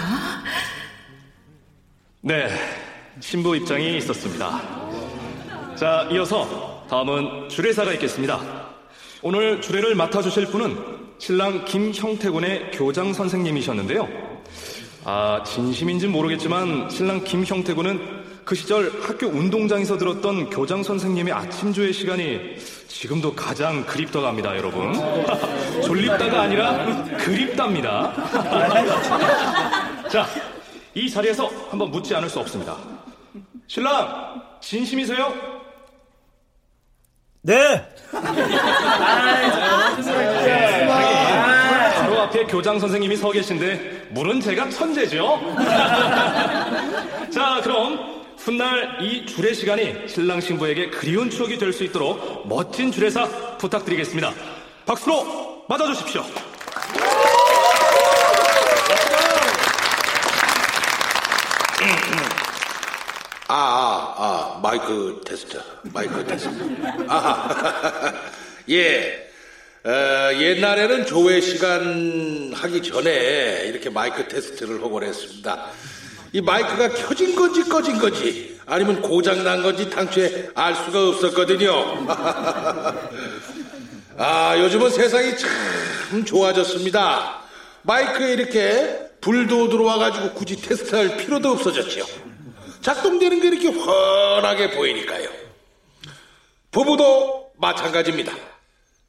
네, 2.23 2.49
신부 3.21 3.55
입장이 3.55 3.99
있었습니다. 3.99 4.61
자, 5.77 6.09
이어서 6.11 6.85
다음은 6.91 7.49
주례사가 7.49 7.93
있겠습니다. 7.93 8.41
오늘 9.23 9.61
주례를 9.61 9.95
맡아주실 9.95 10.47
분은 10.47 10.77
신랑 11.19 11.65
김형태 11.65 12.31
군의 12.31 12.73
교장 12.73 13.13
선생님이셨는데요. 13.13 14.09
아, 15.05 15.43
진심인진 15.47 16.11
모르겠지만 16.11 16.91
신랑 16.91 17.23
김형태 17.23 17.75
군은 17.75 18.24
그 18.45 18.55
시절 18.55 18.93
학교 19.03 19.27
운동장에서 19.29 19.97
들었던 19.97 20.51
교장 20.51 20.83
선생님의 20.83 21.33
아침조회 21.33 21.93
시간이 21.93 22.57
지금도 22.89 23.35
가장 23.35 23.87
그립다고 23.87 24.27
합니다, 24.27 24.55
여러분. 24.55 24.93
졸립다가 25.83 26.43
아니라 26.43 27.05
그립답니다. 27.17 28.13
자, 30.13 30.27
이 30.93 31.09
자리에서 31.11 31.51
한번 31.71 31.91
묻지 31.91 32.15
않을 32.15 32.29
수 32.29 32.39
없습니다. 32.41 32.77
신랑, 33.67 34.43
진심이세요? 34.61 35.33
네. 37.43 37.89
바로 41.99 42.21
앞에 42.21 42.45
교장 42.45 42.79
선생님이 42.79 43.17
서 43.17 43.31
계신데 43.31 44.09
물은 44.11 44.41
제가 44.41 44.69
천재죠. 44.69 45.41
자, 47.33 47.61
그럼 47.63 48.14
훗날 48.45 48.99
이 49.03 49.25
주례 49.27 49.55
시간이 49.55 50.07
신랑 50.09 50.41
신부에게 50.41 50.91
그리운 50.91 51.31
추억이 51.31 51.57
될 51.59 51.73
수 51.73 51.83
있도록 51.85 52.47
멋진 52.47 52.93
주례사 52.93 53.57
부탁드리겠습니다. 53.59 54.33
박수로 54.87 55.65
맞아주십시오. 55.69 56.23
아, 63.47 63.55
아, 63.57 64.15
아, 64.17 64.61
마이크 64.63 65.21
테스트. 65.27 65.61
마이크 65.85 66.25
테스트. 66.27 66.49
아, 67.09 68.13
예. 68.71 69.21
어, 69.85 70.33
옛날에는 70.41 71.05
조회 71.05 71.43
시간 71.43 72.51
하기 72.55 72.83
전에 72.83 73.65
이렇게 73.67 73.91
마이크 73.91 74.27
테스트를 74.29 74.83
하곤 74.83 75.03
했습니다. 75.03 75.67
이 76.35 76.41
마이크가 76.41 76.89
켜진 76.89 77.37
건지 77.37 77.63
꺼진 77.63 77.97
건지 77.97 78.59
아니면 78.67 79.01
고장 79.01 79.45
난 79.45 79.63
건지 79.63 79.89
당초에 79.89 80.51
알 80.57 80.75
수가 80.75 81.11
없었거든요. 81.11 82.05
아, 84.19 84.59
요즘은 84.59 84.91
세상이 84.91 85.37
참 85.39 86.25
좋아졌습니다. 86.25 87.41
마이크에 87.83 88.33
이렇게 88.33 89.11
불도 89.21 89.69
들어와가지고 89.69 90.33
굳이 90.33 90.61
테스트할 90.61 91.19
필요도 91.19 91.51
없어졌죠. 91.51 92.05
작동되는 92.81 93.41
게 93.41 93.47
이렇게 93.47 93.69
훤하게 93.69 94.73
보이니까요. 94.73 95.29
부부도 96.73 97.53
마찬가지입니다. 97.59 98.33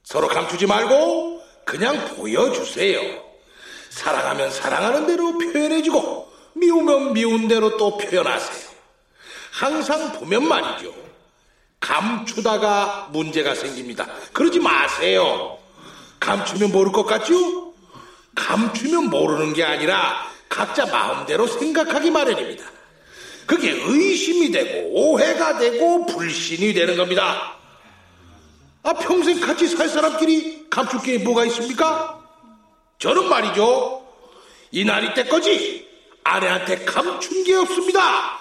서로 0.04 0.28
감추지 0.28 0.68
말고 0.68 1.42
그냥 1.66 2.06
보여주세요. 2.18 3.02
사랑하면 3.90 4.52
사랑하는 4.52 5.08
대로 5.08 5.40
표현해주고 5.40 6.35
미우면 6.56 7.14
미운 7.14 7.48
대로 7.48 7.78
또 7.78 7.98
표현하세요. 7.98 8.76
항상 9.52 10.12
보면 10.14 10.48
말이죠. 10.48 10.94
감추다가 11.80 13.10
문제가 13.12 13.54
생깁니다. 13.54 14.08
그러지 14.34 14.60
마세요. 14.60 15.58
감추면 16.20 16.72
모를 16.72 16.92
것 16.92 17.06
같죠? 17.06 17.74
감추면 18.34 19.10
모르는 19.10 19.54
게 19.54 19.64
아니라 19.64 20.28
각자 20.50 20.86
마음대로 20.86 21.46
생각하기 21.48 22.12
마련입니다. 22.12 22.66
그게 23.46 23.72
의심이 23.72 24.52
되고 24.52 24.90
오해가 24.90 25.60
되고 25.60 26.06
불신이 26.06 26.74
되는 26.74 26.98
겁니다. 26.98 27.58
아, 28.82 28.94
평생 28.94 29.40
같이 29.40 29.68
살 29.68 29.88
사람끼리 29.88 30.68
감출 30.70 31.02
게 31.02 31.18
뭐가 31.20 31.46
있습니까? 31.46 32.20
저는 33.00 33.30
말이죠. 33.30 34.06
이 34.72 34.84
나이 34.84 35.14
때까지 35.14 35.88
아내한테 36.36 36.84
감춘 36.86 37.44
게 37.44 37.56
없습니다. 37.56 38.40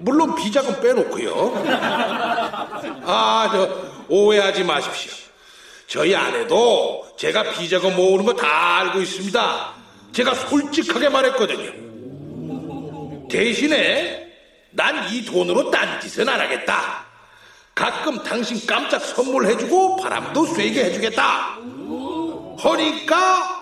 물론 0.00 0.34
비자금 0.34 0.80
빼놓고요. 0.80 1.64
아, 3.06 3.48
저, 3.50 3.68
오해하지 4.08 4.64
마십시오. 4.64 5.12
저희 5.86 6.14
아내도 6.14 7.06
제가 7.16 7.52
비자금 7.52 7.96
모으는 7.96 8.24
거 8.26 8.32
다 8.34 8.78
알고 8.78 9.00
있습니다. 9.00 9.74
제가 10.12 10.34
솔직하게 10.34 11.08
말했거든요. 11.08 11.70
대신에 13.28 14.26
난 14.70 15.08
이 15.10 15.24
돈으로 15.24 15.70
딴짓은 15.70 16.28
안 16.28 16.40
하겠다. 16.40 17.06
가끔 17.74 18.22
당신 18.22 18.64
깜짝 18.66 18.98
선물해주고 19.00 19.96
바람도 19.96 20.46
쐬게 20.46 20.84
해주겠다. 20.84 21.56
허니까 22.62 23.57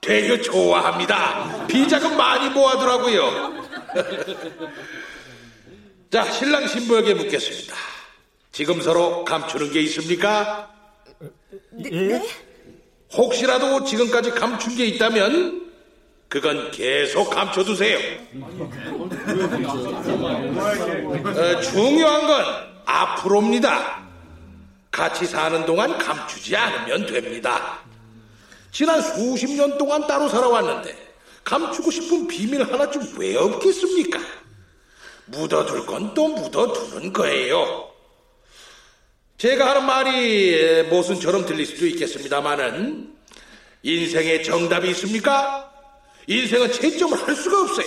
되게 0.00 0.40
좋아합니다. 0.40 1.66
비자금 1.66 2.16
많이 2.16 2.48
모아두라고요. 2.50 3.64
자, 6.10 6.24
신랑 6.30 6.66
신부에게 6.66 7.14
묻겠습니다. 7.14 7.74
지금 8.50 8.80
서로 8.80 9.24
감추는 9.24 9.72
게 9.72 9.80
있습니까? 9.82 10.70
네? 11.70 12.20
혹시라도 13.12 13.84
지금까지 13.84 14.30
감춘 14.30 14.76
게 14.76 14.86
있다면 14.86 15.70
그건 16.28 16.70
계속 16.70 17.28
감춰두세요. 17.30 17.98
어, 21.24 21.60
중요한 21.60 22.26
건 22.26 22.44
앞으로입니다. 22.86 24.00
같이 24.90 25.26
사는 25.26 25.64
동안 25.66 25.96
감추지 25.98 26.56
않으면 26.56 27.06
됩니다. 27.06 27.80
지난 28.72 29.00
수십 29.02 29.50
년 29.50 29.76
동안 29.78 30.06
따로 30.06 30.28
살아왔는데 30.28 31.14
감추고 31.44 31.90
싶은 31.90 32.26
비밀 32.28 32.62
하나쯤 32.62 33.18
왜 33.18 33.36
없겠습니까? 33.36 34.20
묻어둘 35.26 35.86
건 35.86 36.12
또 36.14 36.28
묻어두는 36.28 37.12
거예요. 37.12 37.88
제가 39.38 39.70
하는 39.70 39.86
말이 39.86 40.82
모순처럼 40.90 41.46
들릴 41.46 41.64
수도 41.64 41.86
있겠습니다만은 41.86 43.16
인생에 43.82 44.42
정답이 44.42 44.90
있습니까? 44.90 45.72
인생은 46.26 46.72
채점을 46.72 47.26
할 47.26 47.34
수가 47.34 47.62
없어요. 47.62 47.86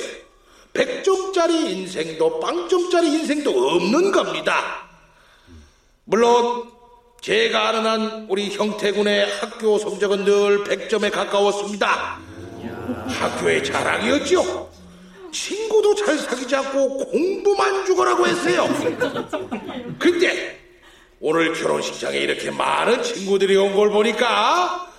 100점짜리 0.74 1.70
인생도 1.70 2.40
빵점짜리 2.40 3.08
인생도 3.08 3.52
없는 3.52 4.12
겁니다. 4.12 4.90
물론 6.06 6.73
제가 7.24 7.70
아는 7.70 7.86
한 7.86 8.26
우리 8.28 8.50
형태군의 8.50 9.32
학교 9.40 9.78
성적은 9.80 10.26
늘 10.26 10.66
100점에 10.66 11.10
가까웠습니다. 11.10 12.20
학교의 13.08 13.64
자랑이었죠. 13.64 14.70
친구도 15.32 15.96
잘 15.96 16.18
사귀지 16.18 16.54
않고 16.54 16.98
공부만 16.98 17.86
죽어라고 17.86 18.28
했어요. 18.28 18.68
근데 19.98 20.60
오늘 21.22 21.54
결혼식장에 21.54 22.18
이렇게 22.18 22.52
많은 22.52 23.02
친구들이 23.02 23.56
온 23.56 23.74
걸 23.74 23.90
보니까 23.90 24.92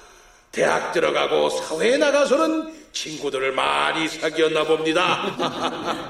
대학 0.51 0.93
들어가고 0.93 1.51
사회에 1.51 1.99
나가서는 1.99 2.73
친구들을 2.93 3.53
많이 3.53 4.09
사귀었나 4.09 4.65
봅니다. 4.65 5.37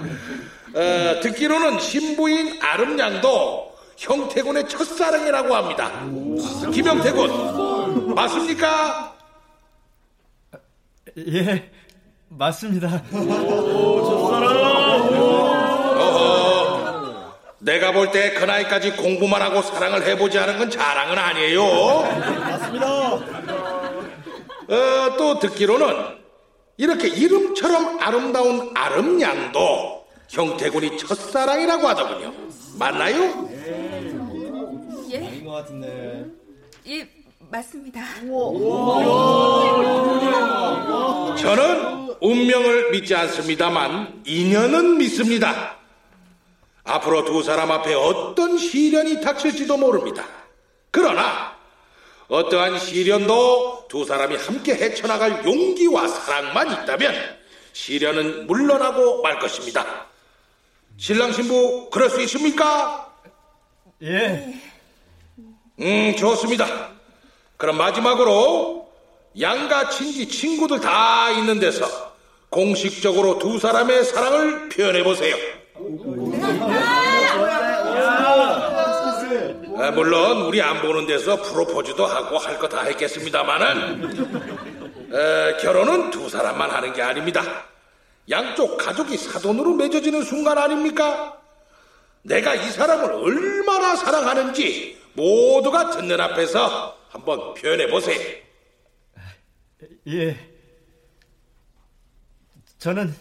어, 0.74 1.20
듣기로는 1.22 1.80
신부인 1.80 2.62
아름양도 2.62 3.73
형태군의 3.96 4.68
첫사랑이라고 4.68 5.54
합니다. 5.54 5.90
김형태군, 6.72 8.14
맞습니까? 8.14 9.14
예, 11.16 11.70
맞습니다. 12.28 13.02
어허, 15.96 17.34
내가 17.60 17.92
볼 17.92 18.10
때 18.12 18.34
그 18.34 18.44
나이까지 18.44 18.92
공부만 18.96 19.40
하고 19.40 19.62
사랑을 19.62 20.06
해보지 20.06 20.38
않은 20.38 20.58
건 20.58 20.70
자랑은 20.70 21.16
아니에요. 21.18 21.62
맞습니다. 22.40 22.86
어, 24.66 25.16
또 25.18 25.38
듣기로는 25.38 26.18
이렇게 26.76 27.08
이름처럼 27.08 27.98
아름다운 28.00 28.70
아름양도 28.74 30.04
형태군이 30.28 30.96
첫사랑이라고 30.98 31.86
하더군요. 31.88 32.32
맞나요? 32.78 33.48
예? 33.52 33.83
것 35.54 35.62
같은데. 35.62 36.26
예, 36.88 37.08
맞습니다. 37.38 38.02
저는 41.36 42.14
운명을 42.20 42.90
믿지 42.90 43.14
않습니다만 43.14 44.22
인연은 44.26 44.98
믿습니다. 44.98 45.78
앞으로 46.82 47.24
두 47.24 47.42
사람 47.42 47.70
앞에 47.70 47.94
어떤 47.94 48.58
시련이 48.58 49.20
닥칠지도 49.20 49.76
모릅니다. 49.76 50.26
그러나 50.90 51.54
어떠한 52.28 52.78
시련도 52.78 53.86
두 53.88 54.04
사람이 54.04 54.36
함께 54.36 54.74
헤쳐나갈 54.74 55.44
용기와 55.44 56.08
사랑만 56.08 56.72
있다면 56.72 57.14
시련은 57.72 58.46
물러나고 58.46 59.22
말 59.22 59.38
것입니다. 59.38 60.06
신랑 60.96 61.32
신부 61.32 61.88
그럴 61.90 62.10
수 62.10 62.20
있습니까? 62.22 63.12
예. 64.02 64.73
음 65.80 66.14
좋습니다. 66.16 66.66
그럼 67.56 67.76
마지막으로 67.76 68.88
양가 69.40 69.88
친지 69.90 70.28
친구들 70.28 70.80
다 70.80 71.30
있는 71.30 71.58
데서 71.58 71.86
공식적으로 72.48 73.38
두 73.38 73.58
사람의 73.58 74.04
사랑을 74.04 74.68
표현해 74.68 75.02
보세요. 75.02 75.34
아, 79.76 79.90
물론 79.90 80.42
우리 80.42 80.62
안 80.62 80.80
보는 80.80 81.06
데서 81.06 81.42
프로포즈도 81.42 82.06
하고 82.06 82.38
할 82.38 82.58
거 82.58 82.68
다 82.68 82.82
했겠습니다만은 82.84 84.30
에, 85.12 85.56
결혼은 85.60 86.10
두 86.10 86.28
사람만 86.28 86.70
하는 86.70 86.92
게 86.92 87.02
아닙니다. 87.02 87.42
양쪽 88.30 88.76
가족이 88.78 89.16
사돈으로 89.16 89.74
맺어지는 89.74 90.22
순간 90.22 90.56
아닙니까? 90.58 91.36
내가 92.22 92.54
이 92.54 92.70
사람을 92.70 93.12
얼마나 93.12 93.96
사랑하는지 93.96 94.96
모두가 95.14 95.90
듣는 95.90 96.20
앞에서 96.20 96.96
한번 97.08 97.54
표현해 97.54 97.88
보세요. 97.88 98.18
예. 100.08 100.36
저는 102.78 103.14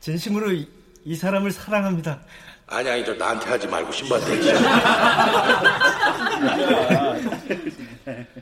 진심으로 0.00 0.52
이, 0.52 0.68
이 1.04 1.14
사람을 1.14 1.50
사랑합니다. 1.50 2.20
아니 2.66 2.88
아니 2.88 3.04
저 3.04 3.12
나한테 3.14 3.48
하지 3.48 3.66
말고 3.66 3.92
신부한테 3.92 4.32
해주세요. 4.32 4.58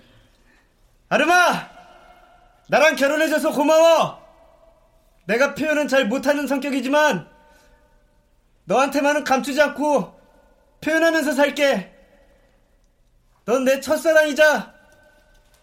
아름아! 1.09 1.69
나랑 2.69 2.97
결혼해줘서 2.97 3.53
고마워! 3.53 4.23
내가 5.25 5.55
표현은 5.55 5.89
잘 5.89 6.07
못하는 6.07 6.47
성격이지만, 6.47 7.29
너한테만은 8.65 9.25
감추지 9.25 9.61
않고 9.61 10.19
표현하면서 10.83 11.33
살게. 11.33 11.98
넌 13.49 13.65
내 13.65 13.81
첫사랑이자 13.81 14.75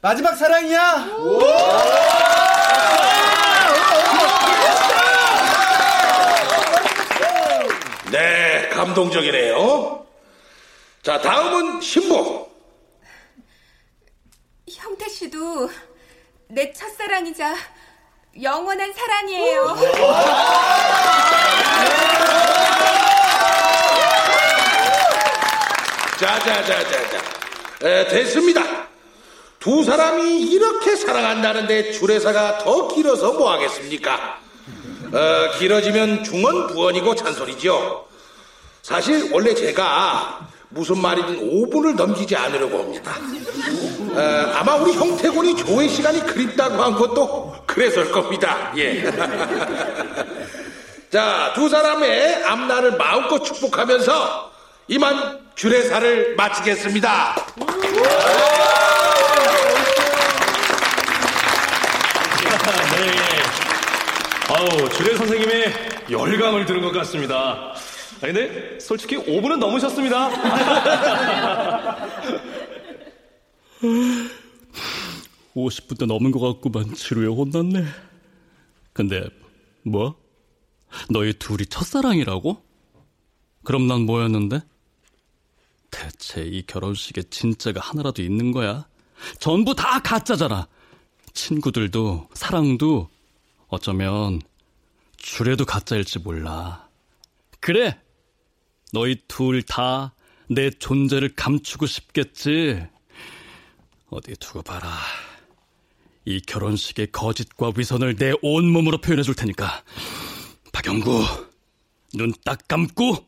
마지막 0.02 0.34
사랑이야! 0.36 1.06
네, 8.12 8.70
감동적이네요. 8.70 10.04
자, 11.04 11.22
다음은 11.22 11.80
신부. 11.80 12.50
형태 14.68 15.08
씨도 15.08 15.70
내 16.48 16.74
첫사랑이자 16.74 17.54
영원한 18.42 18.92
사랑이에요. 18.94 19.76
자, 26.20 26.40
자, 26.40 26.64
자, 26.64 26.84
자, 26.84 27.10
자. 27.10 27.35
에, 27.84 28.08
됐습니다. 28.08 28.86
두 29.60 29.84
사람이 29.84 30.42
이렇게 30.42 30.96
사랑한다는데 30.96 31.92
주례사가 31.92 32.60
더 32.60 32.88
길어서 32.88 33.34
뭐 33.34 33.52
하겠습니까? 33.52 34.40
어, 35.12 35.58
길어지면 35.58 36.24
중언 36.24 36.68
부언이고 36.68 37.16
잔소리죠. 37.16 38.06
사실 38.82 39.30
원래 39.34 39.56
제가 39.56 40.48
무슨 40.70 41.00
말이든 41.00 41.40
5분을 41.40 41.96
넘기지 41.96 42.36
않으려고 42.36 42.80
합니다. 42.80 43.16
어, 44.14 44.52
아마 44.54 44.76
우리 44.76 44.94
형태군이 44.94 45.56
조회 45.56 45.88
시간이 45.88 46.20
그립다고 46.22 46.76
한 46.76 46.94
것도 46.94 47.56
그래서일 47.66 48.12
겁니다. 48.12 48.72
예. 48.78 49.04
자, 51.12 51.54
두 51.56 51.70
사람의 51.70 52.44
앞날을 52.44 52.98
마음껏 52.98 53.40
축복하면서 53.40 54.52
이만 54.90 55.45
주례사를 55.56 56.36
마치겠습니다. 56.36 57.36
네. 62.96 63.12
아우, 64.50 64.90
주례 64.90 65.16
선생님의 65.16 65.74
열감을 66.12 66.66
들은 66.66 66.82
것 66.82 66.92
같습니다. 66.92 67.74
아, 67.74 68.20
근데 68.20 68.78
솔직히 68.80 69.16
5분은 69.18 69.58
넘으셨습니다. 69.58 70.30
50분도 75.56 76.06
넘은 76.06 76.32
것 76.32 76.40
같구만 76.40 76.94
지루에 76.94 77.28
혼났네. 77.28 77.86
근데 78.94 79.28
뭐? 79.84 80.16
너희 81.10 81.34
둘이 81.34 81.66
첫사랑이라고? 81.66 82.62
그럼 83.64 83.88
난 83.88 84.02
뭐였는데? 84.02 84.62
대체 85.96 86.42
이 86.42 86.62
결혼식에 86.66 87.24
진짜가 87.24 87.80
하나라도 87.80 88.22
있는 88.22 88.52
거야? 88.52 88.86
전부 89.40 89.74
다 89.74 90.00
가짜잖아. 90.02 90.68
친구들도 91.34 92.28
사랑도 92.34 93.10
어쩌면 93.68 94.42
주례도 95.16 95.64
가짜일지 95.66 96.20
몰라. 96.20 96.90
그래. 97.62 97.98
너희 98.92 99.16
둘 99.28 99.64
다 99.64 100.14
내 100.48 100.70
존재를 100.70 101.34
감추고 101.36 101.88
싶겠지. 101.88 102.86
어디 104.12 104.36
두고 104.36 104.62
봐라. 104.62 104.92
이 106.26 106.40
결혼식의 106.42 107.12
거짓과 107.12 107.72
위선을 107.76 108.16
내 108.18 108.34
온몸으로 108.44 109.00
표현해 109.00 109.24
줄 109.24 109.34
테니까. 109.34 109.84
박영구, 110.72 111.24
눈 112.14 112.32
딱 112.44 112.68
감고 112.68 113.28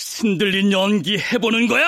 신들린 0.00 0.72
연기 0.72 1.18
해보는 1.18 1.66
거야! 1.68 1.84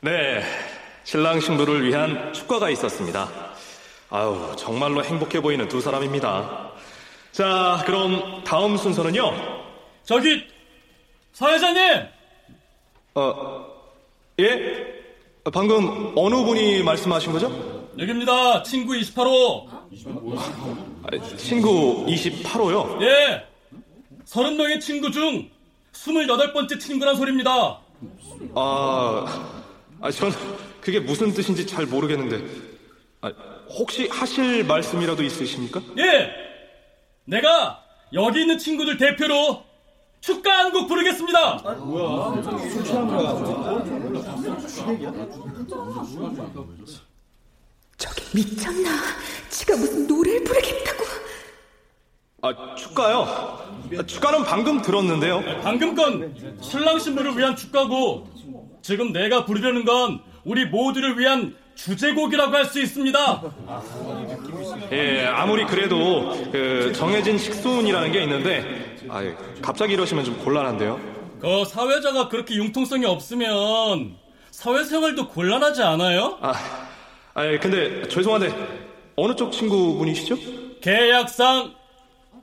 네, 0.00 0.42
신랑 1.04 1.38
신부를 1.40 1.86
위한 1.86 2.32
축가가 2.32 2.70
있었습니다. 2.70 3.28
아우, 4.08 4.56
정말로 4.56 5.04
행복해 5.04 5.42
보이는 5.42 5.68
두 5.68 5.82
사람입니다. 5.82 6.72
자, 7.30 7.82
그럼 7.84 8.42
다음 8.42 8.78
순서는요. 8.78 9.34
저기, 10.02 10.46
사회자님! 11.32 12.06
어, 13.14 13.66
예? 14.40 14.97
방금 15.52 16.12
어느 16.16 16.34
분이 16.36 16.82
말씀하신 16.82 17.32
거죠? 17.32 17.92
여기입니다. 17.98 18.62
친구 18.62 18.92
28호. 18.94 19.68
아, 21.04 21.36
친구 21.36 22.04
28호요? 22.06 23.02
예. 23.02 23.42
30명의 24.26 24.80
친구 24.80 25.10
중 25.10 25.48
28번째 25.92 26.78
친구란 26.78 27.16
소리입니다. 27.16 27.80
아, 28.54 29.54
아, 30.00 30.10
전 30.10 30.32
그게 30.80 31.00
무슨 31.00 31.32
뜻인지 31.32 31.66
잘 31.66 31.86
모르겠는데. 31.86 32.44
아, 33.20 33.32
혹시 33.68 34.08
하실 34.08 34.64
말씀이라도 34.64 35.22
있으십니까? 35.22 35.80
예! 35.98 36.30
내가 37.24 37.82
여기 38.12 38.42
있는 38.42 38.58
친구들 38.58 38.96
대표로 38.96 39.62
축가 40.20 40.50
한 40.58 40.72
곡 40.72 40.88
부르겠습니다. 40.88 41.54
뭐야? 41.76 42.42
저기 47.96 48.22
미쳤나? 48.36 48.90
지가 49.50 49.76
무슨 49.76 50.06
노래를 50.06 50.44
부르겠다고? 50.44 51.04
아, 52.42 52.74
축가요? 52.76 53.22
아, 53.98 54.02
축가는 54.06 54.44
방금 54.44 54.80
들었는데요. 54.80 55.42
방금 55.62 55.94
건 55.96 56.56
신랑 56.62 56.98
신부를 57.00 57.36
위한 57.36 57.56
축가고 57.56 58.28
지금 58.82 59.12
내가 59.12 59.44
부르려는 59.44 59.84
건 59.84 60.20
우리 60.44 60.64
모두를 60.66 61.18
위한 61.18 61.56
주제곡이라고 61.78 62.54
할 62.56 62.64
수 62.66 62.80
있습니다. 62.80 63.42
예, 64.92 65.26
아무리 65.26 65.64
그래도 65.64 66.34
그 66.50 66.92
정해진 66.94 67.38
식순이라는 67.38 68.12
게 68.12 68.22
있는데 68.24 68.96
아, 69.08 69.22
갑자기 69.62 69.94
이러시면 69.94 70.24
좀 70.24 70.36
곤란한데요. 70.38 71.00
그 71.40 71.64
사회자가 71.64 72.28
그렇게 72.28 72.56
융통성이 72.56 73.06
없으면 73.06 74.16
사회생활도 74.50 75.28
곤란하지 75.28 75.82
않아요? 75.82 76.36
아, 76.40 76.52
아 77.34 77.42
근데 77.60 78.06
죄송한데 78.08 78.52
어느 79.14 79.34
쪽 79.36 79.52
친구분이시죠? 79.52 80.36
계약상 80.80 81.74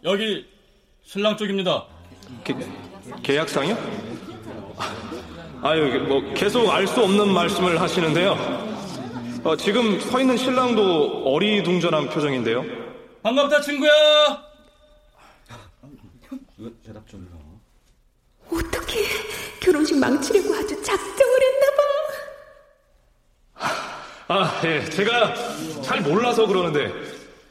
여기 0.06 0.46
신랑 1.04 1.36
쪽입니다. 1.36 1.84
게, 2.46 2.56
계약상이요? 3.22 3.78
아유, 5.62 6.00
뭐 6.08 6.22
계속 6.34 6.70
알 6.70 6.88
수 6.88 7.04
없는 7.04 7.34
말씀을 7.34 7.82
하시는데요. 7.82 8.75
어, 9.46 9.56
지금 9.56 10.00
서 10.00 10.20
있는 10.20 10.36
신랑도 10.38 11.22
어리둥절한 11.24 12.10
표정인데요. 12.10 12.66
반갑다 13.22 13.62
친구야. 13.62 13.92
대답 16.84 17.08
좀 17.08 17.30
어떻게 18.52 19.04
결혼식 19.60 20.00
망치려고 20.00 20.56
아주 20.56 20.82
작정을 20.82 21.40
했나봐. 21.44 21.84
아, 24.30 24.62
예, 24.66 24.84
제가 24.86 25.36
잘 25.84 26.02
몰라서 26.02 26.48
그러는데 26.48 26.92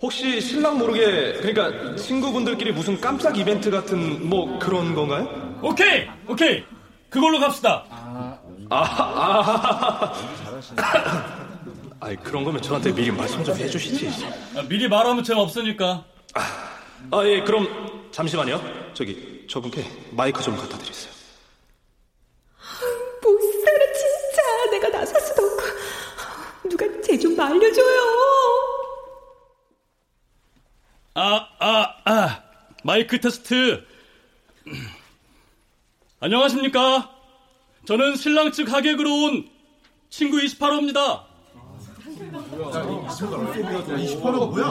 혹시 0.03 0.41
신랑 0.41 0.79
모르게 0.79 1.35
그러니까 1.35 1.95
친구분들끼리 1.95 2.73
무슨 2.73 3.01
깜짝 3.01 3.39
이벤트 3.39 3.71
같은 3.71 4.29
뭐 4.29 4.59
그런 4.59 4.97
건가요? 4.97 5.61
오케이, 5.63 6.09
오케이, 6.27 6.65
그걸로 7.09 7.39
갑시다. 7.39 7.85
아, 7.89 8.37
아, 8.69 10.13
아. 10.77 11.44
아이 12.05 12.17
그런 12.17 12.45
거면 12.45 12.61
저한테 12.61 12.93
미리 12.95 13.11
말씀 13.11 13.43
좀 13.43 13.57
해주시지. 13.57 14.09
아, 14.57 14.63
미리 14.69 14.87
말하면 14.89 15.25
재가 15.25 15.41
없으니까. 15.41 16.05
아, 16.35 17.25
예, 17.25 17.41
그럼 17.43 18.11
잠시만요. 18.11 18.93
저기 18.93 19.47
저분께 19.49 19.85
마이크 20.11 20.43
좀 20.43 20.55
갖다 20.55 20.77
드리세요. 20.77 21.11
못 23.23 23.41
살아 23.65 23.93
진짜 23.95 24.71
내가 24.71 24.89
나설 24.99 25.19
수도 25.23 25.43
없고 25.47 26.69
누가 26.69 26.87
쟤 27.01 27.17
좀 27.19 27.35
말려줘요. 27.37 28.01
아, 31.15 31.49
아, 31.59 31.95
아, 32.05 32.43
마이크 32.83 33.19
테스트. 33.19 33.83
안녕하십니까? 36.21 37.11
저는 37.87 38.17
신랑 38.17 38.53
측 38.53 38.71
하객으로 38.71 39.11
온 39.11 39.49
친구 40.11 40.37
28호입니다. 40.39 41.33
28호가 43.97 44.49
뭐야? 44.51 44.67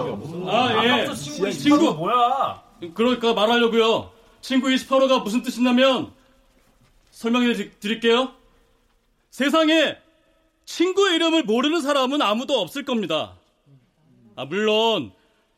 아, 0.52 0.86
예. 0.86 1.14
친구, 1.14 1.52
친구 1.52 1.94
뭐야? 1.94 2.64
그러니까 2.94 3.34
말하려고요. 3.34 4.12
친구 4.42 4.68
28호가 4.68 5.24
무슨 5.24 5.42
뜻이냐면 5.42 6.12
설명해 7.12 7.80
드릴게요. 7.80 8.34
세상에 9.30 9.98
친구의 10.66 11.16
이름을 11.16 11.44
모르는 11.44 11.82
사람은 11.82 12.22
아무도 12.22 12.60
없을 12.60 12.84
겁니다. 12.86 13.36
아, 14.36 14.46
물론 14.46 15.12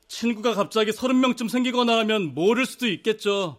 친구가 0.08 0.54
갑자기 0.54 0.92
30명쯤 0.92 1.50
생기거나 1.50 1.98
하면 2.00 2.34
모를 2.34 2.66
수도 2.66 2.88
있겠죠. 2.88 3.58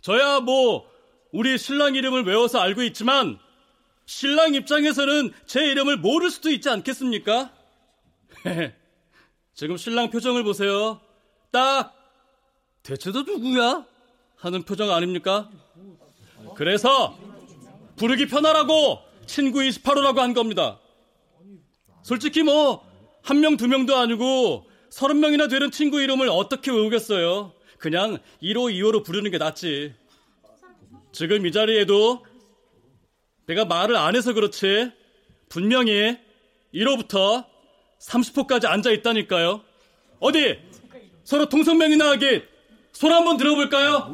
저야 0.00 0.40
뭐 0.40 0.86
우리 1.32 1.58
신랑 1.58 1.94
이름을 1.94 2.24
외워서 2.24 2.60
알고 2.60 2.82
있지만 2.84 3.38
신랑 4.06 4.54
입장에서는 4.54 5.32
제 5.46 5.64
이름을 5.64 5.96
모를 5.98 6.30
수도 6.30 6.50
있지 6.50 6.68
않겠습니까? 6.68 7.52
지금 9.54 9.76
신랑 9.76 10.10
표정을 10.10 10.44
보세요. 10.44 11.00
딱 11.50 11.94
대체 12.82 13.12
도 13.12 13.22
누구야? 13.22 13.86
하는 14.36 14.62
표정 14.62 14.90
아닙니까? 14.90 15.50
그래서 16.56 17.16
부르기 17.96 18.26
편하라고 18.26 18.98
친구 19.26 19.60
28호라고 19.60 20.16
한 20.16 20.34
겁니다. 20.34 20.80
솔직히 22.02 22.42
뭐 22.42 22.92
한 23.22 23.40
명, 23.40 23.56
두 23.56 23.68
명도 23.68 23.96
아니고 23.96 24.66
서른 24.90 25.20
명이나 25.20 25.48
되는 25.48 25.70
친구 25.70 26.00
이름을 26.00 26.28
어떻게 26.28 26.70
외우겠어요? 26.70 27.52
그냥 27.78 28.18
1호, 28.42 28.72
2호로 28.74 29.04
부르는 29.04 29.30
게 29.30 29.38
낫지. 29.38 29.94
지금 31.12 31.46
이 31.46 31.52
자리에도 31.52 32.24
내가 33.46 33.64
말을 33.64 33.96
안 33.96 34.14
해서 34.16 34.32
그렇지 34.32 34.90
분명히 35.48 36.16
1호부터 36.74 37.44
30호까지 38.00 38.66
앉아 38.66 38.90
있다니까요. 38.90 39.62
어디 40.20 40.58
서로 41.24 41.48
통성명이나 41.48 42.10
하기 42.12 42.42
손 42.92 43.12
한번 43.12 43.36
들어볼까요? 43.36 44.08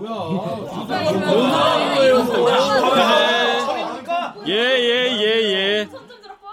예, 4.47 4.53
예, 4.53 5.19
예, 5.19 5.25
예. 5.53 5.88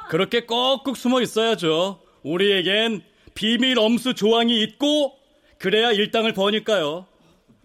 그렇게 0.09 0.41
꼭꼭 0.45 0.97
숨어 0.97 1.21
있어야죠. 1.21 1.99
우리에겐 2.23 3.03
비밀 3.33 3.79
엄수 3.79 4.13
조항이 4.13 4.61
있고 4.63 5.17
그래야 5.57 5.91
일당을 5.91 6.33
버니까요. 6.33 7.05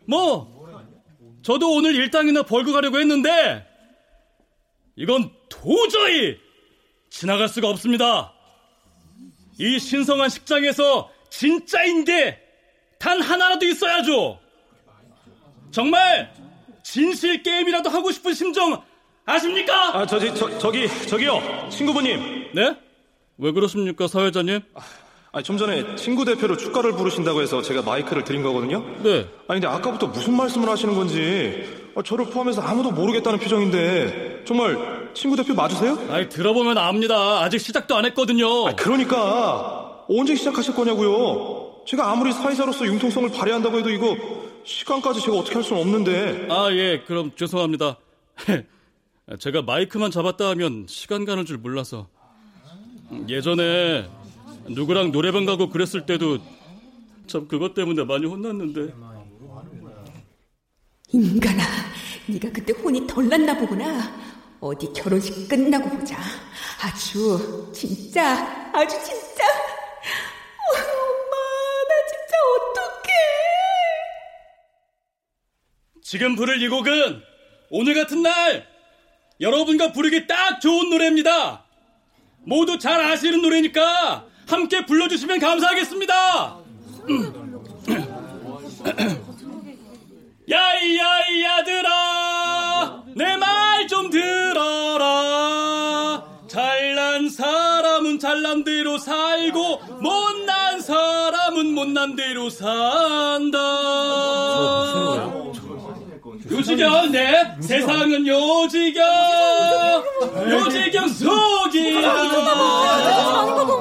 뭐 0.06 0.60
저도 1.42 1.72
오늘 1.74 1.94
일당이나 1.94 2.42
벌고 2.42 2.72
가려고 2.72 2.98
했는데 2.98 3.66
이건 5.00 5.30
도저히 5.48 6.38
지나갈 7.08 7.48
수가 7.48 7.68
없습니다. 7.70 8.32
이 9.58 9.78
신성한 9.78 10.28
식장에서 10.28 11.10
진짜인 11.30 12.04
게 12.04 12.50
단 13.00 13.22
하나라도 13.22 13.64
있어야죠. 13.64 14.38
정말 15.70 16.30
진실 16.84 17.42
게임이라도 17.42 17.88
하고 17.88 18.12
싶은 18.12 18.34
심정 18.34 18.82
아십니까? 19.24 19.96
아, 20.00 20.06
저기, 20.06 20.34
저, 20.34 20.58
저기, 20.58 20.86
저기요. 21.08 21.68
친구분님. 21.70 22.50
네? 22.54 22.76
왜 23.38 23.52
그러십니까, 23.52 24.06
사회자님? 24.06 24.60
아, 25.32 25.40
좀 25.40 25.56
전에 25.56 25.96
친구 25.96 26.26
대표로 26.26 26.58
축가를 26.58 26.92
부르신다고 26.92 27.40
해서 27.40 27.62
제가 27.62 27.80
마이크를 27.82 28.22
드린 28.24 28.42
거거든요. 28.42 28.80
네. 29.02 29.20
아니, 29.48 29.60
근데 29.60 29.66
아까부터 29.68 30.08
무슨 30.08 30.36
말씀을 30.36 30.68
하시는 30.68 30.94
건지 30.94 31.79
아, 31.94 32.02
저를 32.02 32.26
포함해서 32.26 32.62
아무도 32.62 32.90
모르겠다는 32.90 33.38
표정인데 33.38 34.42
정말 34.44 35.10
친구 35.14 35.36
대표 35.36 35.54
맞으세요? 35.54 35.98
아이, 36.10 36.28
들어보면 36.28 36.78
압니다. 36.78 37.42
아직 37.42 37.58
시작도 37.58 37.96
안 37.96 38.04
했거든요. 38.06 38.68
아, 38.68 38.74
그러니까 38.74 40.04
언제 40.08 40.34
시작하실 40.34 40.74
거냐고요. 40.74 41.82
제가 41.86 42.10
아무리 42.10 42.32
사회자로서 42.32 42.86
융통성을 42.86 43.30
발휘한다고 43.30 43.78
해도 43.78 43.90
이거 43.90 44.16
시간까지 44.64 45.20
제가 45.20 45.36
어떻게 45.36 45.54
할 45.54 45.64
수는 45.64 45.82
없는데. 45.82 46.46
아, 46.50 46.68
예, 46.72 47.02
그럼 47.06 47.32
죄송합니다. 47.34 47.96
제가 49.38 49.62
마이크만 49.62 50.10
잡았다 50.10 50.48
하면 50.50 50.86
시간 50.88 51.24
가는 51.24 51.44
줄 51.44 51.58
몰라서. 51.58 52.08
예전에 53.28 54.08
누구랑 54.68 55.10
노래방 55.10 55.44
가고 55.46 55.68
그랬을 55.68 56.06
때도 56.06 56.38
참 57.26 57.48
그것 57.48 57.74
때문에 57.74 58.04
많이 58.04 58.26
혼났는데. 58.26 58.92
인간아, 61.12 61.64
네가 62.26 62.50
그때 62.52 62.72
혼이 62.72 63.06
덜 63.06 63.28
났나 63.28 63.56
보구나. 63.56 64.12
어디 64.60 64.92
결혼식 64.92 65.48
끝나고 65.48 65.88
보자. 65.90 66.16
아주 66.82 67.70
진짜, 67.74 68.70
아주 68.72 68.96
진짜. 69.02 69.44
어, 69.44 70.76
엄마, 70.76 71.36
나 71.88 71.94
진짜 72.10 72.36
어떡해. 72.54 73.08
지금 76.02 76.36
부를 76.36 76.62
이 76.62 76.68
곡은 76.68 77.22
오늘 77.70 77.94
같은 77.94 78.22
날 78.22 78.66
여러분과 79.40 79.92
부르기 79.92 80.26
딱 80.26 80.60
좋은 80.60 80.90
노래입니다. 80.90 81.64
모두 82.44 82.78
잘 82.78 83.00
아시는 83.00 83.42
노래니까 83.42 84.26
함께 84.46 84.84
불러주시면 84.86 85.40
감사하겠습니다. 85.40 86.60
야이 90.50 90.98
야이 90.98 91.42
야들아 91.44 93.04
내 93.16 93.36
말 93.36 93.86
좀 93.88 94.08
들어라. 94.10 95.08
잘난 96.48 97.28
사람은 97.28 98.18
잘난 98.18 98.62
대로 98.64 98.98
살고 98.98 99.80
못난 100.00 100.80
사람은 100.80 101.72
못난 101.74 102.14
대로 102.16 102.48
산다. 102.50 103.58
요지경 106.50 107.12
네. 107.12 107.56
세상은 107.60 108.26
요지경. 108.26 109.04
요지경 110.50 111.08
속이다 111.08 112.14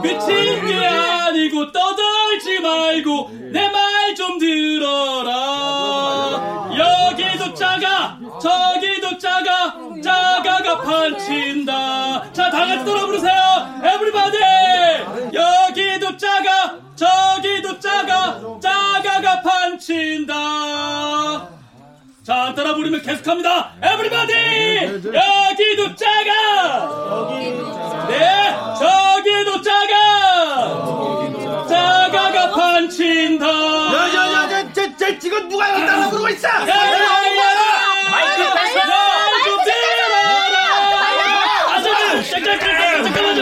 미친 0.01 0.65
게 0.67 0.76
아니고 0.76 1.72
떠들지 1.72 2.59
말고 2.61 3.30
내 3.51 3.70
말 3.70 3.89
좀 4.15 4.38
들어 4.39 4.88
저기도 8.40 9.18
작아 9.18 9.74
작아가 10.04 10.82
판친다 10.82 12.32
자 12.32 12.50
다같이 12.50 12.86
따라 12.86 13.06
부르세요 13.06 13.82
에브리바디 13.84 14.38
여기도 15.34 16.16
작아 16.18 16.76
저기도 16.96 17.78
작아 17.80 18.40
작아가 18.62 19.42
판친다 19.42 20.34
자 22.24 22.54
따라 22.56 22.74
부르면 22.76 23.02
계속합니다 23.02 23.74
에브리바디 23.82 24.34
여기도 25.14 25.96
작아 25.96 27.28
네 28.08 28.56
저기도 28.80 29.62
작아 29.62 31.68
작아가 31.68 32.52
판친다 32.52 33.46
야야야 33.46 34.72
쟤, 34.74 34.96
쟤 34.98 35.20
지금 35.20 35.48
누가 35.50 35.68
따라 35.86 36.10
부르고 36.10 36.30
있어 36.30 36.48
야 36.48 36.52
야 36.68 36.70
야 36.70 36.74
마이크 38.10 38.42
말좀 38.42 38.82
들어라 39.64 40.16
아직 41.76 41.88
잠깐만 42.30 43.04
잠깐만요 43.04 43.42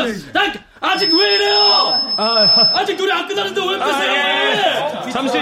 아직 1.08 1.16
왜 1.18 1.36
이래요? 1.36 2.02
아 2.18 2.86
직 2.86 2.98
노래 2.98 3.14
안 3.14 3.28
끝나는데 3.28 3.62
왜 3.62 3.78
끝내 3.78 5.12
잠시 5.12 5.38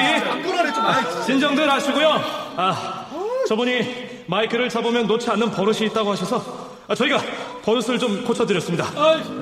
진정들 1.25 1.69
하시고요. 1.69 2.21
아, 2.55 3.05
저분이 3.47 4.05
마이크를 4.27 4.69
잡으면 4.69 5.07
놓지 5.07 5.29
않는 5.31 5.51
버릇이 5.51 5.85
있다고 5.87 6.11
하셔서 6.11 6.43
아, 6.87 6.93
저희가 6.93 7.19
버릇을 7.63 7.97
좀 7.97 8.23
고쳐드렸습니다. 8.23 8.85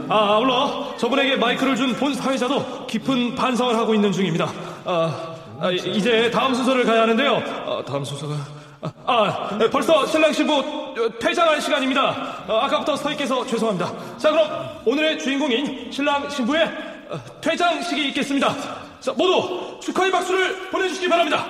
아, 0.10 0.34
아울러 0.36 0.94
저분에게 0.98 1.36
마이크를 1.36 1.76
준 1.76 1.94
본 1.98 2.14
사회자도 2.14 2.88
깊은 2.88 3.36
반성을 3.36 3.76
하고 3.78 3.94
있는 3.94 4.12
중입니다. 4.12 4.52
아, 4.86 5.36
아, 5.60 5.70
이제 5.72 6.32
다음 6.32 6.54
순서를 6.56 6.86
가야 6.86 7.02
하는데요. 7.02 7.36
아, 7.68 7.84
다음 7.86 8.04
순서가 8.06 8.36
아, 9.06 9.14
아, 9.14 9.58
벌써 9.72 10.06
신랑 10.06 10.34
신부 10.34 10.60
어, 10.60 11.20
퇴장할 11.20 11.62
시간입니다. 11.62 12.02
아, 12.48 12.66
아까부터 12.66 12.96
서있께서 12.96 13.46
죄송합니다. 13.46 14.18
자, 14.18 14.32
그럼 14.32 14.82
오늘의 14.86 15.20
주인공인 15.20 15.92
신랑 15.92 16.30
신부의 16.30 16.64
어, 17.10 17.20
퇴장식이 17.42 18.10
있겠습니다. 18.10 18.54
자, 19.00 19.14
모두 19.14 19.80
축하의 19.82 20.12
박수를 20.12 20.70
보내주시기 20.70 21.08
바랍니다. 21.10 21.46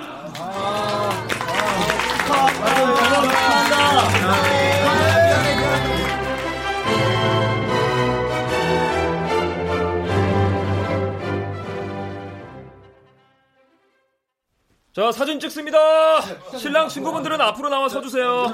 자, 14.94 15.10
사진 15.10 15.40
찍습니다. 15.40 16.20
신랑 16.56 16.86
친구분들은 16.88 17.40
앞으로 17.40 17.68
나와 17.68 17.88
서주세요. 17.88 18.46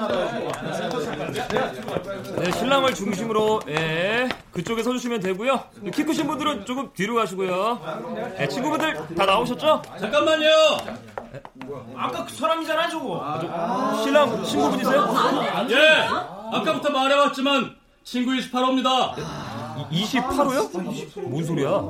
네, 2.35 2.51
신랑을 2.53 2.95
중심으로, 2.95 3.59
예, 3.67 4.27
그쪽에 4.51 4.81
서주시면 4.81 5.19
되고요. 5.19 5.63
키 5.93 6.03
크신 6.03 6.25
분들은 6.25 6.65
조금 6.65 6.91
뒤로 6.93 7.13
가시고요. 7.13 8.33
네, 8.39 8.47
친구분들 8.47 9.15
다 9.15 9.27
나오셨죠? 9.27 9.83
잠깐만요. 9.99 10.49
아까 11.95 12.25
그 12.25 12.33
사람이잖아 12.33 12.89
저거. 12.89 14.01
신랑 14.03 14.43
친구분이세요? 14.43 15.13
예, 15.69 16.07
아까부터 16.57 16.89
말해왔지만 16.89 17.75
친구 18.03 18.31
28호입니다. 18.31 19.13
28호요? 19.91 21.19
뭔 21.29 21.43
소리야? 21.43 21.83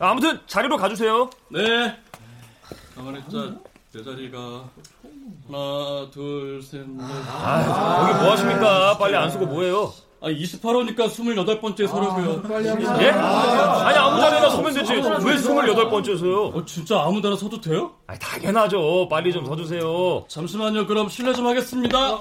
아무튼 0.00 0.40
자리로 0.48 0.78
가주세요. 0.78 1.30
네. 1.52 1.96
가만히 2.96 3.20
있자. 3.20 3.54
내 3.94 4.02
자리가 4.02 4.38
하나, 5.46 6.10
둘, 6.10 6.60
셋, 6.60 6.80
넷. 6.80 7.04
아, 7.28 8.06
거기 8.08 8.24
뭐 8.24 8.32
하십니까? 8.32 8.98
빨리 8.98 9.14
안 9.14 9.30
쓰고 9.30 9.46
뭐해요? 9.46 9.92
아, 10.20 10.26
28호니까 10.26 11.06
28번째 11.08 11.86
서려고요. 11.86 12.42
예? 13.02 13.10
아니 13.10 13.96
아무 13.96 14.20
자리나 14.20 14.50
서면 14.50 14.74
되지. 14.74 14.94
왜 14.94 15.00
28번째 15.00 16.18
서요? 16.18 16.46
어, 16.46 16.64
진짜 16.64 17.02
아무 17.02 17.20
데나 17.20 17.36
서도 17.36 17.60
돼요? 17.60 17.92
아, 18.08 18.18
당연하죠. 18.18 19.06
빨리 19.08 19.32
좀 19.32 19.46
서주세요. 19.46 20.24
잠시만요. 20.26 20.88
그럼 20.88 21.08
실례 21.08 21.32
좀 21.32 21.46
하겠습니다. 21.46 22.18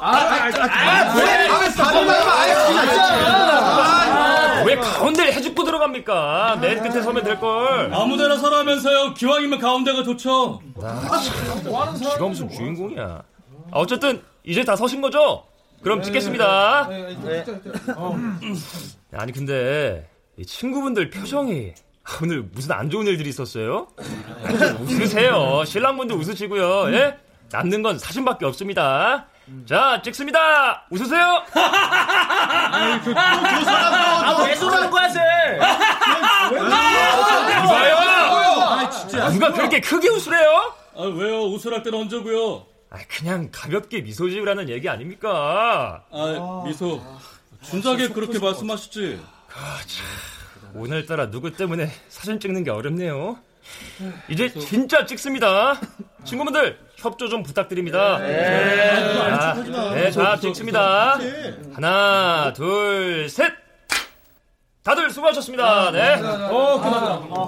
왜 4.65 4.75
가운데를 4.75 5.33
해집고 5.33 5.63
들어갑니까? 5.63 6.57
맨 6.61 6.81
끝에 6.81 7.01
서면 7.01 7.23
될걸. 7.23 7.93
아무 7.93 8.17
데나 8.17 8.37
서라면서요. 8.37 9.13
기왕이면 9.13 9.59
가운데가 9.59 10.03
좋죠. 10.03 10.61
지가 11.97 12.25
무슨 12.27 12.49
주인공이야. 12.49 13.03
아, 13.71 13.79
어쨌든 13.79 14.21
이제 14.43 14.63
다 14.63 14.75
서신 14.75 15.01
거죠? 15.01 15.43
그럼 15.81 16.01
찍겠습니다. 16.01 16.87
아니 19.13 19.31
근데 19.31 20.09
이 20.37 20.45
친구분들 20.45 21.09
표정이 21.09 21.73
오늘 22.21 22.43
무슨 22.51 22.71
안 22.73 22.89
좋은 22.89 23.05
일들이 23.07 23.29
있었어요? 23.29 23.87
좀 23.97 24.81
웃으세요. 24.87 25.63
신랑분들 25.65 26.15
웃으시고요. 26.15 26.93
예? 26.93 27.17
남는 27.51 27.81
건 27.81 27.99
사진밖에 27.99 28.45
없습니다. 28.45 29.27
자, 29.67 30.01
찍습니다. 30.01 30.85
웃으세요. 30.89 31.43
아, 33.15 34.37
왜 34.47 34.55
저러는 34.55 34.89
거야, 34.89 35.09
쟤? 35.09 35.19
이봐요. 37.65 39.31
누가 39.31 39.51
그렇게 39.51 39.79
크게 39.81 40.09
웃으래요? 40.09 40.73
아, 40.95 41.01
왜요? 41.03 41.43
웃으랄 41.43 41.83
때는 41.83 41.99
언제고요? 41.99 42.65
아, 42.89 42.97
그냥 43.09 43.49
가볍게 43.51 44.01
미소 44.01 44.29
지으라는 44.29 44.69
얘기 44.69 44.87
아닙니까? 44.87 46.03
아, 46.11 46.63
미소. 46.65 47.01
준작에 47.63 48.09
그렇게 48.09 48.39
말씀하시지. 48.39 49.19
오늘따라 50.75 51.29
누구 51.29 51.51
때문에 51.51 51.91
사진 52.09 52.39
찍는 52.39 52.63
게 52.63 52.71
어렵네요. 52.71 53.37
이제 54.29 54.49
진짜 54.53 55.05
찍습니다. 55.05 55.79
친구분들 56.25 56.79
협조 57.03 57.27
좀 57.27 57.43
부탁드립니다. 57.43 58.17
네, 58.19 59.37
자, 59.37 59.53
네, 59.93 60.09
자 60.09 60.39
찍습니다. 60.39 61.19
하나, 61.73 62.53
둘, 62.53 63.27
셋. 63.29 63.51
다들 64.83 65.09
수고하셨습니다. 65.09 65.91
네. 65.91 66.13
어, 66.21 66.79
그만. 66.81 67.43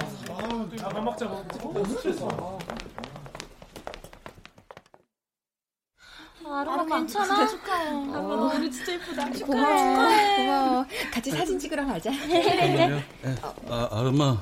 아로마 6.48 6.98
괜찮아? 6.98 7.46
축하해. 7.48 7.90
어, 7.90 8.50
오늘 8.54 8.70
진짜 8.70 8.92
예쁘다. 8.92 9.30
고마워. 9.46 9.76
축하해. 9.76 10.36
고마워. 10.36 10.86
같이 11.12 11.30
사진 11.30 11.58
찍으러 11.58 11.84
가자. 11.86 12.10
잠깐만요. 12.10 13.02
아, 13.68 13.88
아르마. 13.90 14.40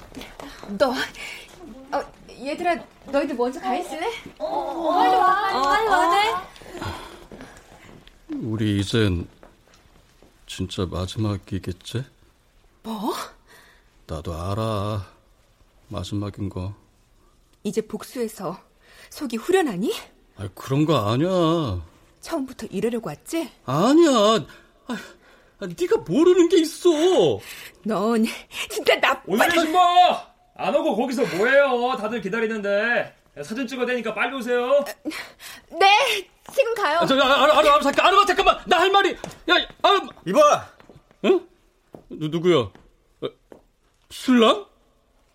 너, 0.79 0.91
어, 0.91 0.95
얘들아, 2.45 2.77
너희들 3.07 3.35
먼저 3.37 3.61
가 3.61 3.75
있을래? 3.77 4.07
어, 4.39 4.89
빨리 4.93 5.15
와. 5.17 5.63
빨리 5.63 5.89
와. 5.89 6.11
네. 6.11 6.35
우리 8.43 8.81
이젠 8.81 9.27
진짜 10.47 10.85
마지막이겠지? 10.87 12.05
뭐? 12.83 13.15
나도 14.07 14.35
알아. 14.35 15.07
마지막인 15.89 16.49
거. 16.49 16.75
이제 17.63 17.81
복수해서 17.81 18.59
속이 19.11 19.37
후련하니? 19.37 19.93
아, 20.37 20.49
그런 20.55 20.85
거 20.85 20.97
아니야. 21.11 21.83
처음부터 22.21 22.67
이러려고 22.67 23.09
왔지? 23.09 23.51
아니야. 23.65 24.11
아, 24.87 24.97
아, 25.61 25.67
네가 25.67 25.99
모르는 26.07 26.49
게 26.49 26.61
있어. 26.61 26.91
넌 27.85 28.25
진짜 28.69 28.97
나빠. 28.97 29.23
오늘의 29.27 29.51
신부 29.53 29.79
안 30.57 30.75
오고 30.75 30.97
거기서 30.97 31.23
뭐해요? 31.37 31.97
다들 31.99 32.21
기다리는데 32.21 33.15
사진 33.43 33.67
찍어야 33.67 33.87
되니까 33.87 34.15
빨리 34.15 34.37
오세요. 34.37 34.85
네, 35.71 36.29
지금 36.53 36.75
가요. 36.75 36.99
아, 37.01 37.07
저, 37.07 37.19
아, 37.19 37.43
아르마, 37.43 37.59
아르마, 37.59 37.81
잠깐, 37.81 38.07
아르마, 38.07 38.25
잠깐만. 38.25 38.59
나 38.67 38.79
할 38.79 38.91
말이. 38.91 39.13
야, 39.51 39.55
아르마. 39.83 40.09
이봐. 40.27 40.69
응? 41.25 41.49
누, 42.11 42.29
누구야? 42.29 42.57
어, 42.59 43.29
신랑? 44.11 44.67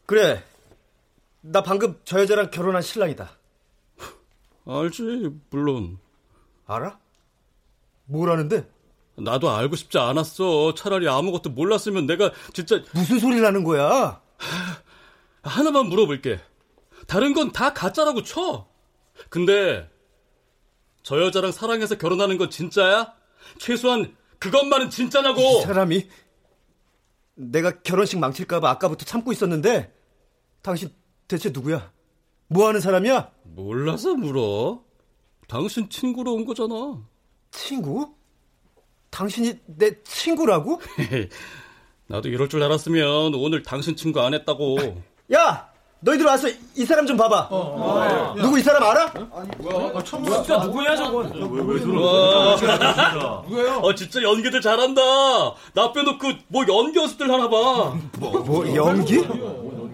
그래. 0.05 0.41
나 1.41 1.61
방금 1.63 1.99
저 2.05 2.19
여자랑 2.21 2.51
결혼한 2.51 2.81
신랑이다. 2.81 3.29
알지, 4.65 5.29
물론. 5.49 5.97
알아? 6.67 6.97
뭘 8.05 8.29
아는데? 8.31 8.65
나도 9.17 9.49
알고 9.49 9.75
싶지 9.75 9.97
않았어. 9.97 10.73
차라리 10.75 11.09
아무것도 11.09 11.49
몰랐으면 11.49 12.05
내가 12.05 12.31
진짜. 12.53 12.81
무슨 12.93 13.19
소리를 13.19 13.45
하는 13.45 13.63
거야? 13.65 14.21
하나만 15.43 15.87
물어볼게. 15.87 16.39
다른 17.07 17.33
건 17.33 17.51
다 17.51 17.73
가짜라고 17.73 18.23
쳐. 18.23 18.67
근데 19.29 19.89
저 21.03 21.21
여자랑 21.21 21.51
사랑해서 21.51 21.97
결혼하는 21.97 22.37
건 22.37 22.49
진짜야? 22.49 23.13
최소한 23.57 24.15
그것만은 24.37 24.89
진짜냐고! 24.89 25.41
이 25.41 25.61
사람이 25.63 26.07
내가 27.35 27.81
결혼식 27.81 28.19
망칠까봐 28.19 28.69
아까부터 28.69 29.05
참고 29.05 29.31
있었는데 29.31 29.93
당신 30.61 30.89
대체 31.27 31.49
누구야? 31.49 31.91
뭐 32.47 32.67
하는 32.67 32.79
사람이야? 32.81 33.31
몰라서 33.43 34.13
물어. 34.15 34.83
당신 35.47 35.89
친구로 35.89 36.33
온 36.33 36.45
거잖아. 36.45 37.01
친구? 37.51 38.13
당신이 39.09 39.59
내 39.65 40.01
친구라고? 40.03 40.79
나도 42.07 42.29
이럴 42.29 42.49
줄 42.49 42.61
알았으면 42.63 43.33
오늘 43.35 43.63
당신 43.63 43.95
친구 43.95 44.19
안 44.21 44.33
했다고. 44.33 45.01
야! 45.33 45.69
너희들 46.01 46.25
와서 46.25 46.47
이 46.77 46.85
사람 46.85 47.05
좀 47.05 47.17
봐봐. 47.17 47.49
어, 47.51 48.33
누구 48.37 48.57
이 48.57 48.61
사람 48.63 48.81
알아? 48.83 49.07
뭐야? 49.57 50.01
진짜 50.03 50.57
누구야 50.59 50.95
저건? 50.95 51.25
왜 51.67 51.79
저러? 51.81 53.43
누구예요? 53.43 53.79
어 53.83 53.93
진짜 53.93 54.21
연기들 54.21 54.61
잘한다. 54.61 55.01
나 55.73 55.91
빼놓고 55.91 56.27
뭐 56.47 56.63
연기 56.69 56.99
연습들 56.99 57.29
하나 57.29 57.49
봐. 57.49 57.97
뭐 58.17 58.75
연기? 58.75 59.17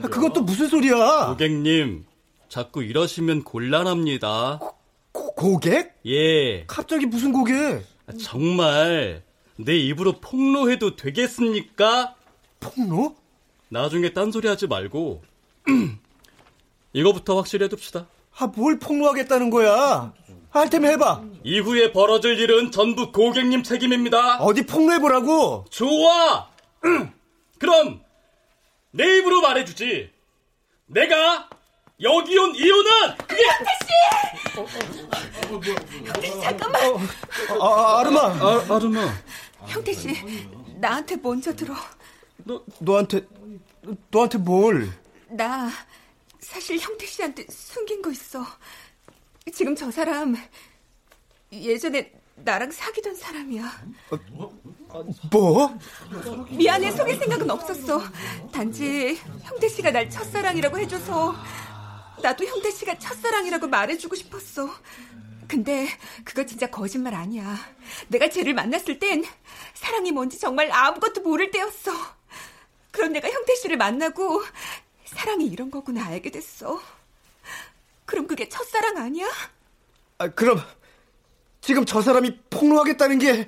그것도 0.04 0.42
무슨 0.42 0.68
소리야? 0.68 1.26
고객님, 1.30 2.06
자꾸 2.50 2.84
이러시면 2.84 3.44
곤란합니다. 3.44 4.60
고, 5.12 5.34
고객? 5.34 5.96
예. 6.06 6.66
갑자기 6.68 7.08
무슨 7.08 7.34
고객? 7.34 7.84
정말 8.22 9.24
내 9.56 9.76
입으로 9.76 10.20
폭로해도 10.22 10.96
되겠습니까? 10.98 12.14
폭로? 12.60 13.16
나중에 13.70 14.13
딴소리 14.13 14.47
하지 14.47 14.68
말고 14.68 15.24
이거부터 16.93 17.36
확실히 17.38 17.66
해둡시다. 17.66 18.07
아, 18.38 18.47
뭘 18.47 18.80
폭로하겠다는 18.80 19.49
거야? 19.49 20.13
할 20.49 20.70
테면 20.70 20.91
해봐. 20.93 21.24
이후에 21.43 21.91
벌어질 21.91 22.39
일은 22.39 22.72
전부 22.72 23.11
고객님 23.11 23.63
책임입니다. 23.63 24.38
어디 24.38 24.66
폭로해보라고? 24.66 25.66
좋아! 25.70 26.47
그럼 27.59 28.01
내 28.91 29.18
입으로 29.18 29.41
말해주지. 29.41 30.09
내가 30.88 31.49
여기 32.01 32.38
온 32.38 32.55
이유는 32.55 33.18
그게 33.28 33.43
형태 36.05 36.28
씨 36.30 36.41
잠깐만. 36.41 36.82
아, 37.59 37.66
아, 37.66 37.99
아르마. 37.99 38.22
아, 38.22 38.66
아르마. 38.70 39.13
형태 39.66 39.91
씨 39.93 40.09
나한테 40.80 41.18
먼저 41.18 41.53
들어. 41.53 41.74
너 42.38 42.61
너한테 42.80 43.26
너한테 44.12 44.38
뭘? 44.38 44.90
나 45.30 45.70
사실 46.40 46.78
형태 46.80 47.06
씨한테 47.06 47.46
숨긴 47.50 48.02
거 48.02 48.12
있어. 48.12 48.46
지금 49.54 49.76
저 49.76 49.92
사람 49.92 50.36
예전에 51.52 52.12
나랑 52.36 52.72
사귀던 52.72 53.16
사람이야. 53.16 53.86
뭐? 55.32 55.78
미안해 56.52 56.92
속일 56.92 57.18
생각은 57.18 57.50
없었어. 57.50 58.02
단지 58.52 59.20
형태 59.44 59.68
씨가 59.68 59.92
날 59.92 60.10
첫사랑이라고 60.10 60.78
해줘서 60.80 61.36
나도 62.22 62.46
형태 62.46 62.72
씨가 62.72 63.00
첫사랑이라고 63.00 63.68
말해주고 63.68 64.16
싶었어. 64.16 64.70
근데 65.48 65.88
그거 66.24 66.46
진짜 66.46 66.68
거짓말 66.70 67.14
아니야. 67.14 67.56
내가 68.08 68.30
쟤를 68.30 68.54
만났을 68.54 69.00
땐 69.00 69.24
사랑이 69.74 70.12
뭔지 70.12 70.40
정말 70.40 70.72
아무것도 70.72 71.22
모를 71.22 71.52
때였어. 71.52 71.92
씨를 73.66 73.78
만나고 73.78 74.43
사랑이 75.05 75.45
이런 75.47 75.70
거구나 75.70 76.05
알게 76.05 76.32
됐어. 76.32 76.80
그럼 78.05 78.28
그게 78.28 78.47
첫사랑 78.47 78.97
아니야? 78.97 79.28
아, 80.20 80.28
그럼 80.30 80.61
지금 81.61 81.86
저 81.86 82.01
사람이 82.01 82.39
폭로하겠다는 82.49 83.20
게 83.20 83.47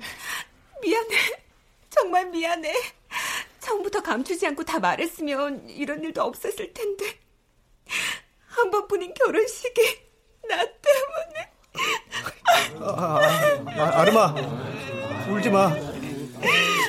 미안해. 0.82 1.16
정말 1.90 2.26
미안해. 2.26 2.74
처음부터 3.60 4.02
감추지 4.02 4.46
않고 4.48 4.64
다 4.64 4.78
말했으면 4.78 5.68
이런 5.68 6.02
일도 6.02 6.22
없었을 6.22 6.72
텐데. 6.72 7.18
한 8.46 8.70
번뿐인 8.70 9.14
결혼식이 9.14 9.80
나 10.48 10.56
때문에. 10.56 11.52
아, 12.80 13.20
아, 13.66 14.00
아르마 14.00 14.34
울지 15.30 15.50
마. 15.50 15.68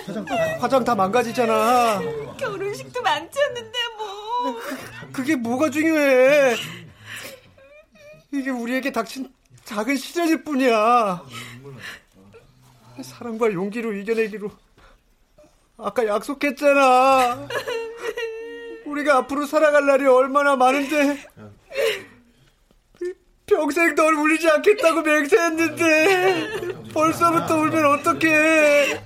화장, 0.05 0.25
화장 0.59 0.83
다 0.83 0.95
망가지잖아. 0.95 2.28
결혼식도 2.39 3.01
망쳤는데 3.01 3.77
뭐. 3.97 4.59
그게 5.11 5.35
뭐가 5.35 5.69
중요해? 5.69 6.55
이게 8.31 8.49
우리에게 8.49 8.91
닥친 8.91 9.31
작은 9.65 9.97
시련일 9.97 10.43
뿐이야. 10.43 11.23
사랑과 13.03 13.51
용기로 13.51 13.93
이겨내기로 13.93 14.49
아까 15.77 16.05
약속했잖아. 16.05 17.47
우리가 18.85 19.17
앞으로 19.17 19.45
살아갈 19.45 19.85
날이 19.85 20.05
얼마나 20.07 20.55
많은데 20.55 21.25
평생 23.49 23.95
널 23.95 24.13
울리지 24.13 24.47
않겠다고 24.47 25.01
맹세했는데 25.01 26.91
벌써부터 26.93 27.57
울면 27.57 27.85
어떡해? 27.99 29.01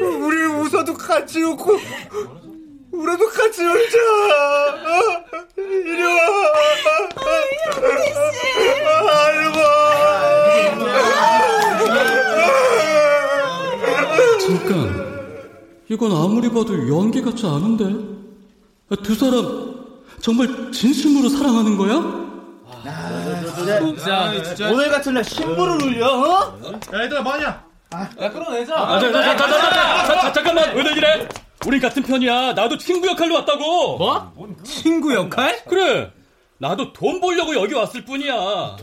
우리 0.00 0.44
웃어도 0.46 0.94
같이 0.94 1.42
웃고 1.44 1.76
울어도 2.90 3.28
같이 3.28 3.62
울자. 3.62 3.98
이리 5.56 6.02
와. 6.02 6.16
잠깐, 14.40 15.06
이건 15.88 16.12
아무리 16.12 16.48
봐도 16.48 16.74
연기 16.88 17.22
같지 17.22 17.46
않은데? 17.46 18.16
두 19.02 19.14
사람 19.14 19.74
정말 20.20 20.72
진심으로 20.72 21.28
사랑하는 21.28 21.76
거야? 21.76 22.25
아, 23.72 24.24
아, 24.24 24.42
진짜. 24.42 24.70
오늘 24.70 24.90
같은 24.90 25.14
날 25.14 25.24
신부를 25.24 25.72
음. 25.74 25.82
울려, 25.82 26.06
어? 26.08 26.58
야, 26.94 27.02
얘들아, 27.04 27.22
뭐하냐? 27.22 27.64
아, 27.92 28.08
야, 28.20 28.30
끌어내자. 28.30 28.74
아, 28.76 30.32
잠깐만, 30.32 30.74
왜 30.76 30.82
이래? 30.92 31.28
우리 31.66 31.80
같은 31.80 32.02
편이야. 32.02 32.52
나도 32.52 32.78
친구 32.78 33.08
역할로 33.08 33.34
왔다고. 33.36 33.98
뭐? 33.98 34.32
친구 34.64 35.14
역할? 35.14 35.62
그래. 35.68 36.12
나도 36.58 36.92
돈 36.92 37.20
벌려고 37.20 37.54
여기 37.54 37.74
왔을 37.74 38.04
뿐이야. 38.04 38.34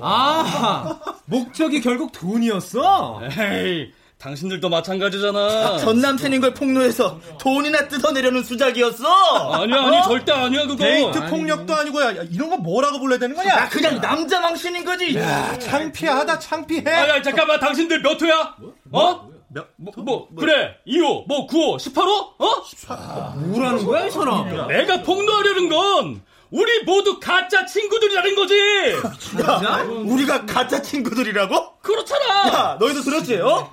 아, 0.02 1.00
목적이 1.26 1.82
결국 1.82 2.12
돈이었어? 2.12 3.22
에이, 3.38 3.92
당신들도 4.24 4.70
마찬가지잖아. 4.70 5.80
전 5.80 6.00
남편인 6.00 6.40
걸 6.40 6.54
폭로해서 6.54 7.20
돈이나 7.42 7.90
뜯어내려는 7.90 8.42
수작이었어? 8.44 9.06
아니야, 9.52 9.82
아니, 9.82 10.02
절대 10.04 10.32
아니야, 10.32 10.62
그거. 10.62 10.78
데이트 10.78 11.28
폭력도 11.28 11.76
아니고, 11.76 12.02
야, 12.02 12.12
이런 12.32 12.50
거 12.50 12.56
뭐라고 12.56 13.00
불러야 13.02 13.20
되는 13.20 13.36
거냐? 13.36 13.50
야, 13.50 13.70
그냥 13.70 14.00
남자 14.00 14.40
망신인 14.40 14.86
거지. 14.86 15.18
야, 15.18 15.60
창피하다, 15.60 16.40
창피해. 16.40 16.90
아, 16.90 17.10
야, 17.10 17.22
잠깐만, 17.22 17.60
당신들 17.60 18.02
몇 18.02 18.22
호야? 18.22 18.56
어? 18.94 19.30
몇, 19.50 19.68
뭐, 19.76 19.94
뭐, 19.98 20.28
그래, 20.40 20.78
2호, 20.88 21.28
뭐, 21.28 21.46
9호, 21.46 21.76
18호? 21.78 22.08
어? 22.38 22.64
18호. 22.64 23.36
뭐라는 23.36 23.86
거야, 23.86 24.06
이 24.08 24.12
사람? 24.12 24.68
내가 24.70 25.02
폭로하려는 25.04 25.68
건, 25.68 26.22
우리 26.54 26.84
모두 26.84 27.20
가짜 27.20 27.66
친구들이라는 27.66 28.36
거지! 28.36 28.54
야, 29.44 29.84
우리가 30.06 30.46
가짜 30.46 30.80
친구들이라고? 30.80 31.80
그렇잖아! 31.82 32.48
야, 32.48 32.78
너희도 32.80 33.02
들었지, 33.02 33.38
어? 33.38 33.72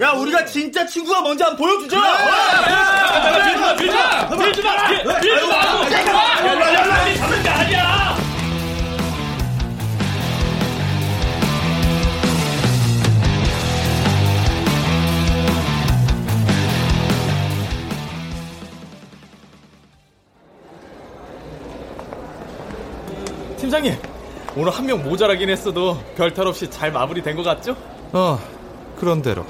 야, 0.00 0.12
우리가 0.12 0.44
진짜 0.44 0.86
친구가 0.86 1.22
뭔지 1.22 1.42
한번 1.42 1.58
보여주자! 1.66 1.96
밀지 1.96 3.58
마, 3.60 3.74
밀지 3.74 3.92
마! 3.96 4.36
밀지 4.36 4.62
마! 4.62 4.88
밀지 4.88 5.04
마! 5.04 5.18
밀지마! 5.18 7.16
잡는 7.16 7.42
게 7.42 7.48
아니야! 7.48 8.09
팀장님, 23.70 23.94
오늘 24.56 24.72
한 24.72 24.84
명 24.84 25.00
모자라긴 25.04 25.48
했어도 25.48 25.96
별 26.16 26.34
탈 26.34 26.44
없이 26.48 26.68
잘 26.68 26.90
마무리된 26.90 27.36
것 27.36 27.44
같죠? 27.44 27.76
어, 28.12 28.36
그런 28.98 29.22
대로. 29.22 29.46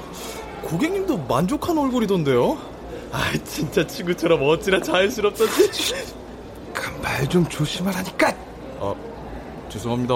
고객님도 0.63 1.17
만족한 1.27 1.75
얼굴이던데요? 1.75 2.55
아, 3.11 3.31
진짜 3.43 3.85
친구처럼 3.85 4.47
어찌나 4.47 4.79
자연스럽던지. 4.79 5.95
그말좀 6.71 7.47
조심하라니까. 7.49 8.31
어, 8.79 8.95
죄송합니다. 9.69 10.13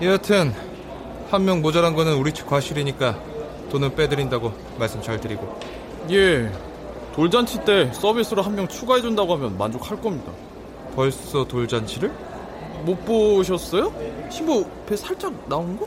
여하튼 0.00 0.54
한 1.28 1.44
명 1.44 1.60
모자란 1.60 1.96
거는 1.96 2.14
우리 2.14 2.32
측 2.32 2.46
과실이니까 2.46 3.18
돈은 3.72 3.96
빼드린다고 3.96 4.52
말씀 4.78 5.02
잘 5.02 5.20
드리고. 5.20 5.58
예, 6.12 6.48
돌잔치 7.16 7.58
때 7.64 7.90
서비스로 7.92 8.42
한 8.42 8.54
명 8.54 8.68
추가해준다고 8.68 9.34
하면 9.34 9.58
만족할 9.58 10.00
겁니다. 10.00 10.30
벌써 10.94 11.44
돌잔치를? 11.44 12.12
못 12.84 13.04
보셨어요? 13.04 13.92
신부 14.30 14.64
배 14.86 14.96
살짝 14.96 15.32
나온 15.48 15.76
거? 15.76 15.86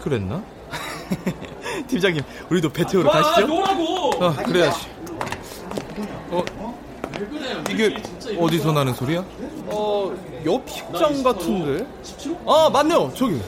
그랬나? 0.00 0.42
팀장님, 1.88 2.22
우리도 2.50 2.70
배 2.70 2.84
채우러 2.86 3.10
가시죠. 3.10 3.46
노라고. 3.46 4.24
아, 4.24 4.34
그래야지. 4.34 4.86
어, 6.30 6.42
이게 7.70 7.94
어디서 8.38 8.72
나는 8.72 8.94
소리야? 8.94 9.24
어, 9.66 10.12
옆 10.44 10.68
식장 10.68 11.22
같은데? 11.22 11.86
아, 12.46 12.70
맞네요. 12.72 13.12
저기. 13.14 13.40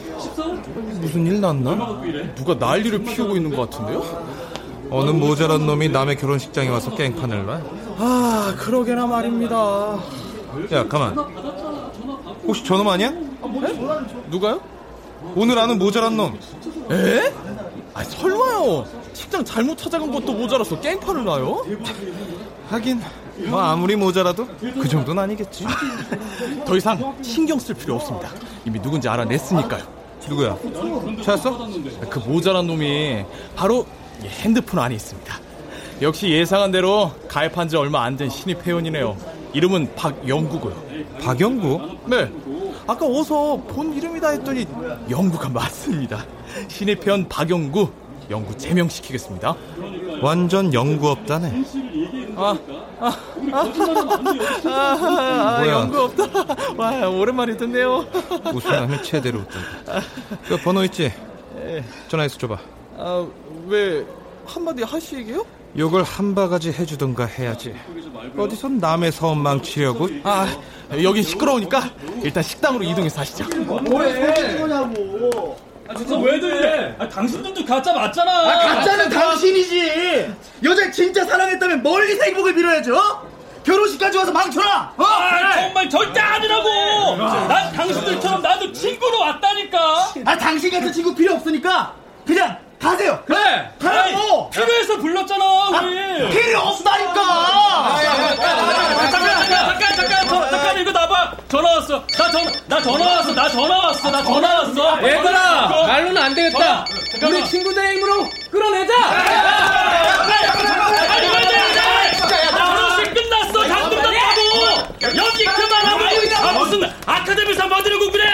무슨 1.00 1.26
일 1.26 1.40
났나? 1.40 1.74
누가 2.34 2.54
난리를 2.54 3.02
피우고 3.04 3.36
있는 3.36 3.54
것 3.54 3.70
같은데요? 3.70 4.34
어느 4.90 5.10
모자란 5.10 5.66
놈이 5.66 5.88
남의 5.88 6.16
결혼식장에 6.16 6.68
와서 6.68 6.94
깽판을 6.94 7.46
놔? 7.46 7.60
아, 7.98 8.54
그러게나 8.58 9.06
말입니다. 9.06 9.98
야, 10.72 10.86
가만. 10.88 11.16
혹시 12.46 12.64
저놈 12.64 12.88
아니야? 12.88 13.10
누가요? 14.30 14.60
오늘 15.34 15.58
아는 15.58 15.78
모자란 15.78 16.16
놈. 16.16 16.38
에? 16.90 17.32
아, 17.94 18.04
설마요. 18.04 18.84
식장 19.12 19.44
잘못 19.44 19.78
찾아간 19.78 20.10
것도 20.12 20.32
모자라서 20.32 20.80
깽판을 20.80 21.24
놔요? 21.24 21.64
하긴, 22.68 23.00
뭐 23.46 23.60
아무리 23.60 23.94
모자라도 23.96 24.46
그 24.58 24.88
정도는 24.88 25.22
아니겠지. 25.22 25.64
더 26.66 26.76
이상 26.76 27.14
신경 27.22 27.58
쓸 27.58 27.74
필요 27.74 27.94
없습니다. 27.96 28.30
이미 28.64 28.80
누군지 28.80 29.08
알아냈으니까요. 29.08 29.82
누구야? 30.28 30.56
찾았어? 31.22 31.68
그 32.10 32.18
모자란 32.20 32.66
놈이 32.66 33.24
바로 33.54 33.86
이 34.22 34.26
핸드폰 34.26 34.80
안에 34.80 34.94
있습니다. 34.94 35.38
역시 36.02 36.28
예상한 36.30 36.70
대로 36.72 37.12
가입한 37.28 37.68
지 37.68 37.76
얼마 37.76 38.02
안 38.02 38.16
된 38.16 38.28
신입 38.28 38.66
회원이네요. 38.66 39.16
이름은 39.54 39.94
박영구고요. 39.94 40.82
박영구? 41.22 41.98
네. 42.06 42.30
아까 42.86 43.06
어서 43.06 43.56
본 43.68 43.94
이름이다 43.94 44.28
했더니 44.30 44.66
영구가 45.08 45.48
맞습니다. 45.48 46.26
신입 46.68 47.06
회원 47.06 47.26
박영구, 47.28 47.88
영구 48.28 48.58
제명시키겠습니다. 48.58 49.54
완전 50.20 50.72
영구 50.74 51.08
없다네. 51.08 51.64
아, 52.36 52.58
아, 53.00 53.06
아, 53.52 53.72
아, 54.64 55.56
아? 55.60 55.66
영구 55.68 56.00
없다. 56.00 56.24
와, 56.76 57.08
오랜만에 57.08 57.56
듣네요. 57.56 58.04
우승하면 58.52 59.02
최대로 59.02 59.38
웃던다. 59.38 60.02
그 60.48 60.56
번호 60.58 60.84
있지? 60.84 61.12
전화해서 62.08 62.36
줘봐. 62.38 62.58
아, 62.98 63.26
왜 63.66 64.04
한마디 64.46 64.82
하시게요? 64.82 65.44
욕을 65.76 66.02
한 66.04 66.34
바가지 66.34 66.70
해주던가 66.70 67.26
해야지. 67.26 67.74
어디서 68.36 68.68
남의 68.68 69.12
사업 69.12 69.36
망치려고? 69.38 70.08
아, 70.22 70.46
여기 71.02 71.22
시끄러우니까 71.22 71.90
일단 72.22 72.42
식당으로 72.42 72.84
이동해서 72.84 73.20
하시죠. 73.20 73.44
뭐해? 73.64 74.58
거냐고. 74.58 75.56
아, 75.88 75.94
진짜 75.94 76.16
왜들? 76.16 76.96
아, 76.98 77.08
당신들도 77.08 77.64
가짜 77.64 77.92
맞잖아. 77.92 78.30
아, 78.30 78.58
가짜는 78.76 79.10
당신이지. 79.10 80.32
여자 80.62 80.90
진짜 80.90 81.24
사랑했다면 81.24 81.82
멀리서 81.82 82.22
행복을 82.24 82.54
빌어야죠. 82.54 82.94
결혼식까지 83.64 84.18
와서 84.18 84.30
망쳐라. 84.32 84.94
어? 84.96 85.04
아, 85.04 85.60
정말 85.60 85.88
절대 85.90 86.20
아니라고. 86.20 87.16
난 87.48 87.72
당신들처럼 87.72 88.42
나도 88.42 88.72
친구로 88.72 89.18
왔다니까. 89.20 89.78
아, 90.24 90.38
당신 90.38 90.70
같은 90.70 90.92
친구 90.92 91.14
필요 91.14 91.34
없으니까 91.34 91.94
그냥 92.26 92.56
가세요. 92.84 93.18
그래. 93.26 93.70
가라고. 93.80 94.50
필요해서 94.50 94.96
불렀잖아, 94.98 95.44
우리. 95.70 96.28
필요 96.30 96.58
없다니까. 96.60 97.14
잠깐, 99.10 99.10
잠깐, 99.10 99.48
잠깐, 99.48 99.96
잠깐, 99.96 100.28
저, 100.28 100.50
잠깐, 100.50 100.78
이거 100.80 100.90
나봐. 100.92 101.32
전화 101.48 101.70
왔어. 101.76 102.06
나 102.18 102.30
전, 102.30 102.52
나 102.66 102.82
전화 102.82 103.06
왔어. 103.06 103.32
나 103.32 103.48
전화 103.48 103.78
왔어. 103.86 104.10
나 104.10 104.22
전화 104.22 104.54
왔어. 104.58 105.02
얘들아, 105.08 105.68
말로는 105.86 106.22
안 106.22 106.34
되겠다. 106.34 106.84
전화. 107.20 107.38
우리 107.38 107.44
친구들의 107.48 107.96
힘으로 107.96 108.28
끌어내자. 108.50 108.92
연기 115.16 115.44
그만하고. 115.44 116.04
아, 116.46 116.52
무슨 116.52 116.82
아카데미상 117.06 117.68
받으려고 117.68 118.10
그래? 118.10 118.24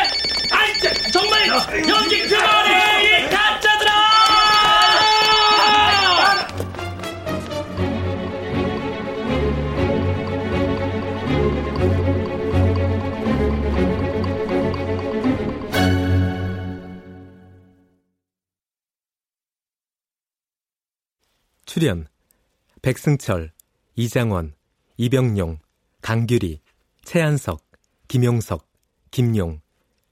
아이, 0.53 0.79
짜- 0.81 1.11
정말 1.13 1.47
연기 1.49 2.27
그만해, 2.29 3.29
출연 21.73 22.09
백승철, 22.83 23.53
이장원, 23.95 24.57
이병용, 24.97 25.61
강규리, 26.03 26.61
최한석, 27.05 27.65
김용석, 28.09 28.67
김용, 29.13 29.61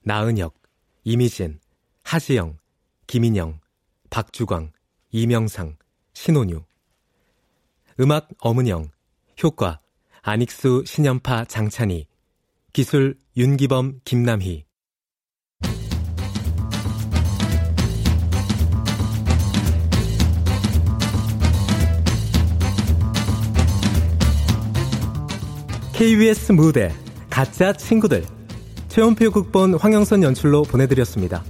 나은혁, 0.05 0.55
이미진, 1.03 1.59
하지영, 2.05 2.59
김인영, 3.09 3.59
박주광, 4.09 4.71
이명상, 5.11 5.77
신혼유. 6.13 6.63
음악 7.99 8.29
엄은영 8.39 8.91
효과 9.43 9.81
안익수, 10.23 10.85
신연파, 10.87 11.47
장찬희 11.47 12.07
기술 12.73 13.19
윤기범, 13.37 14.03
김남희 14.05 14.68
KBS 25.99 26.53
무대 26.53 26.93
가짜 27.29 27.73
친구들 27.73 28.25
최원표 28.87 29.33
극본 29.33 29.75
황영선 29.75 30.23
연출로 30.23 30.63
보내드렸습니다. 30.63 31.43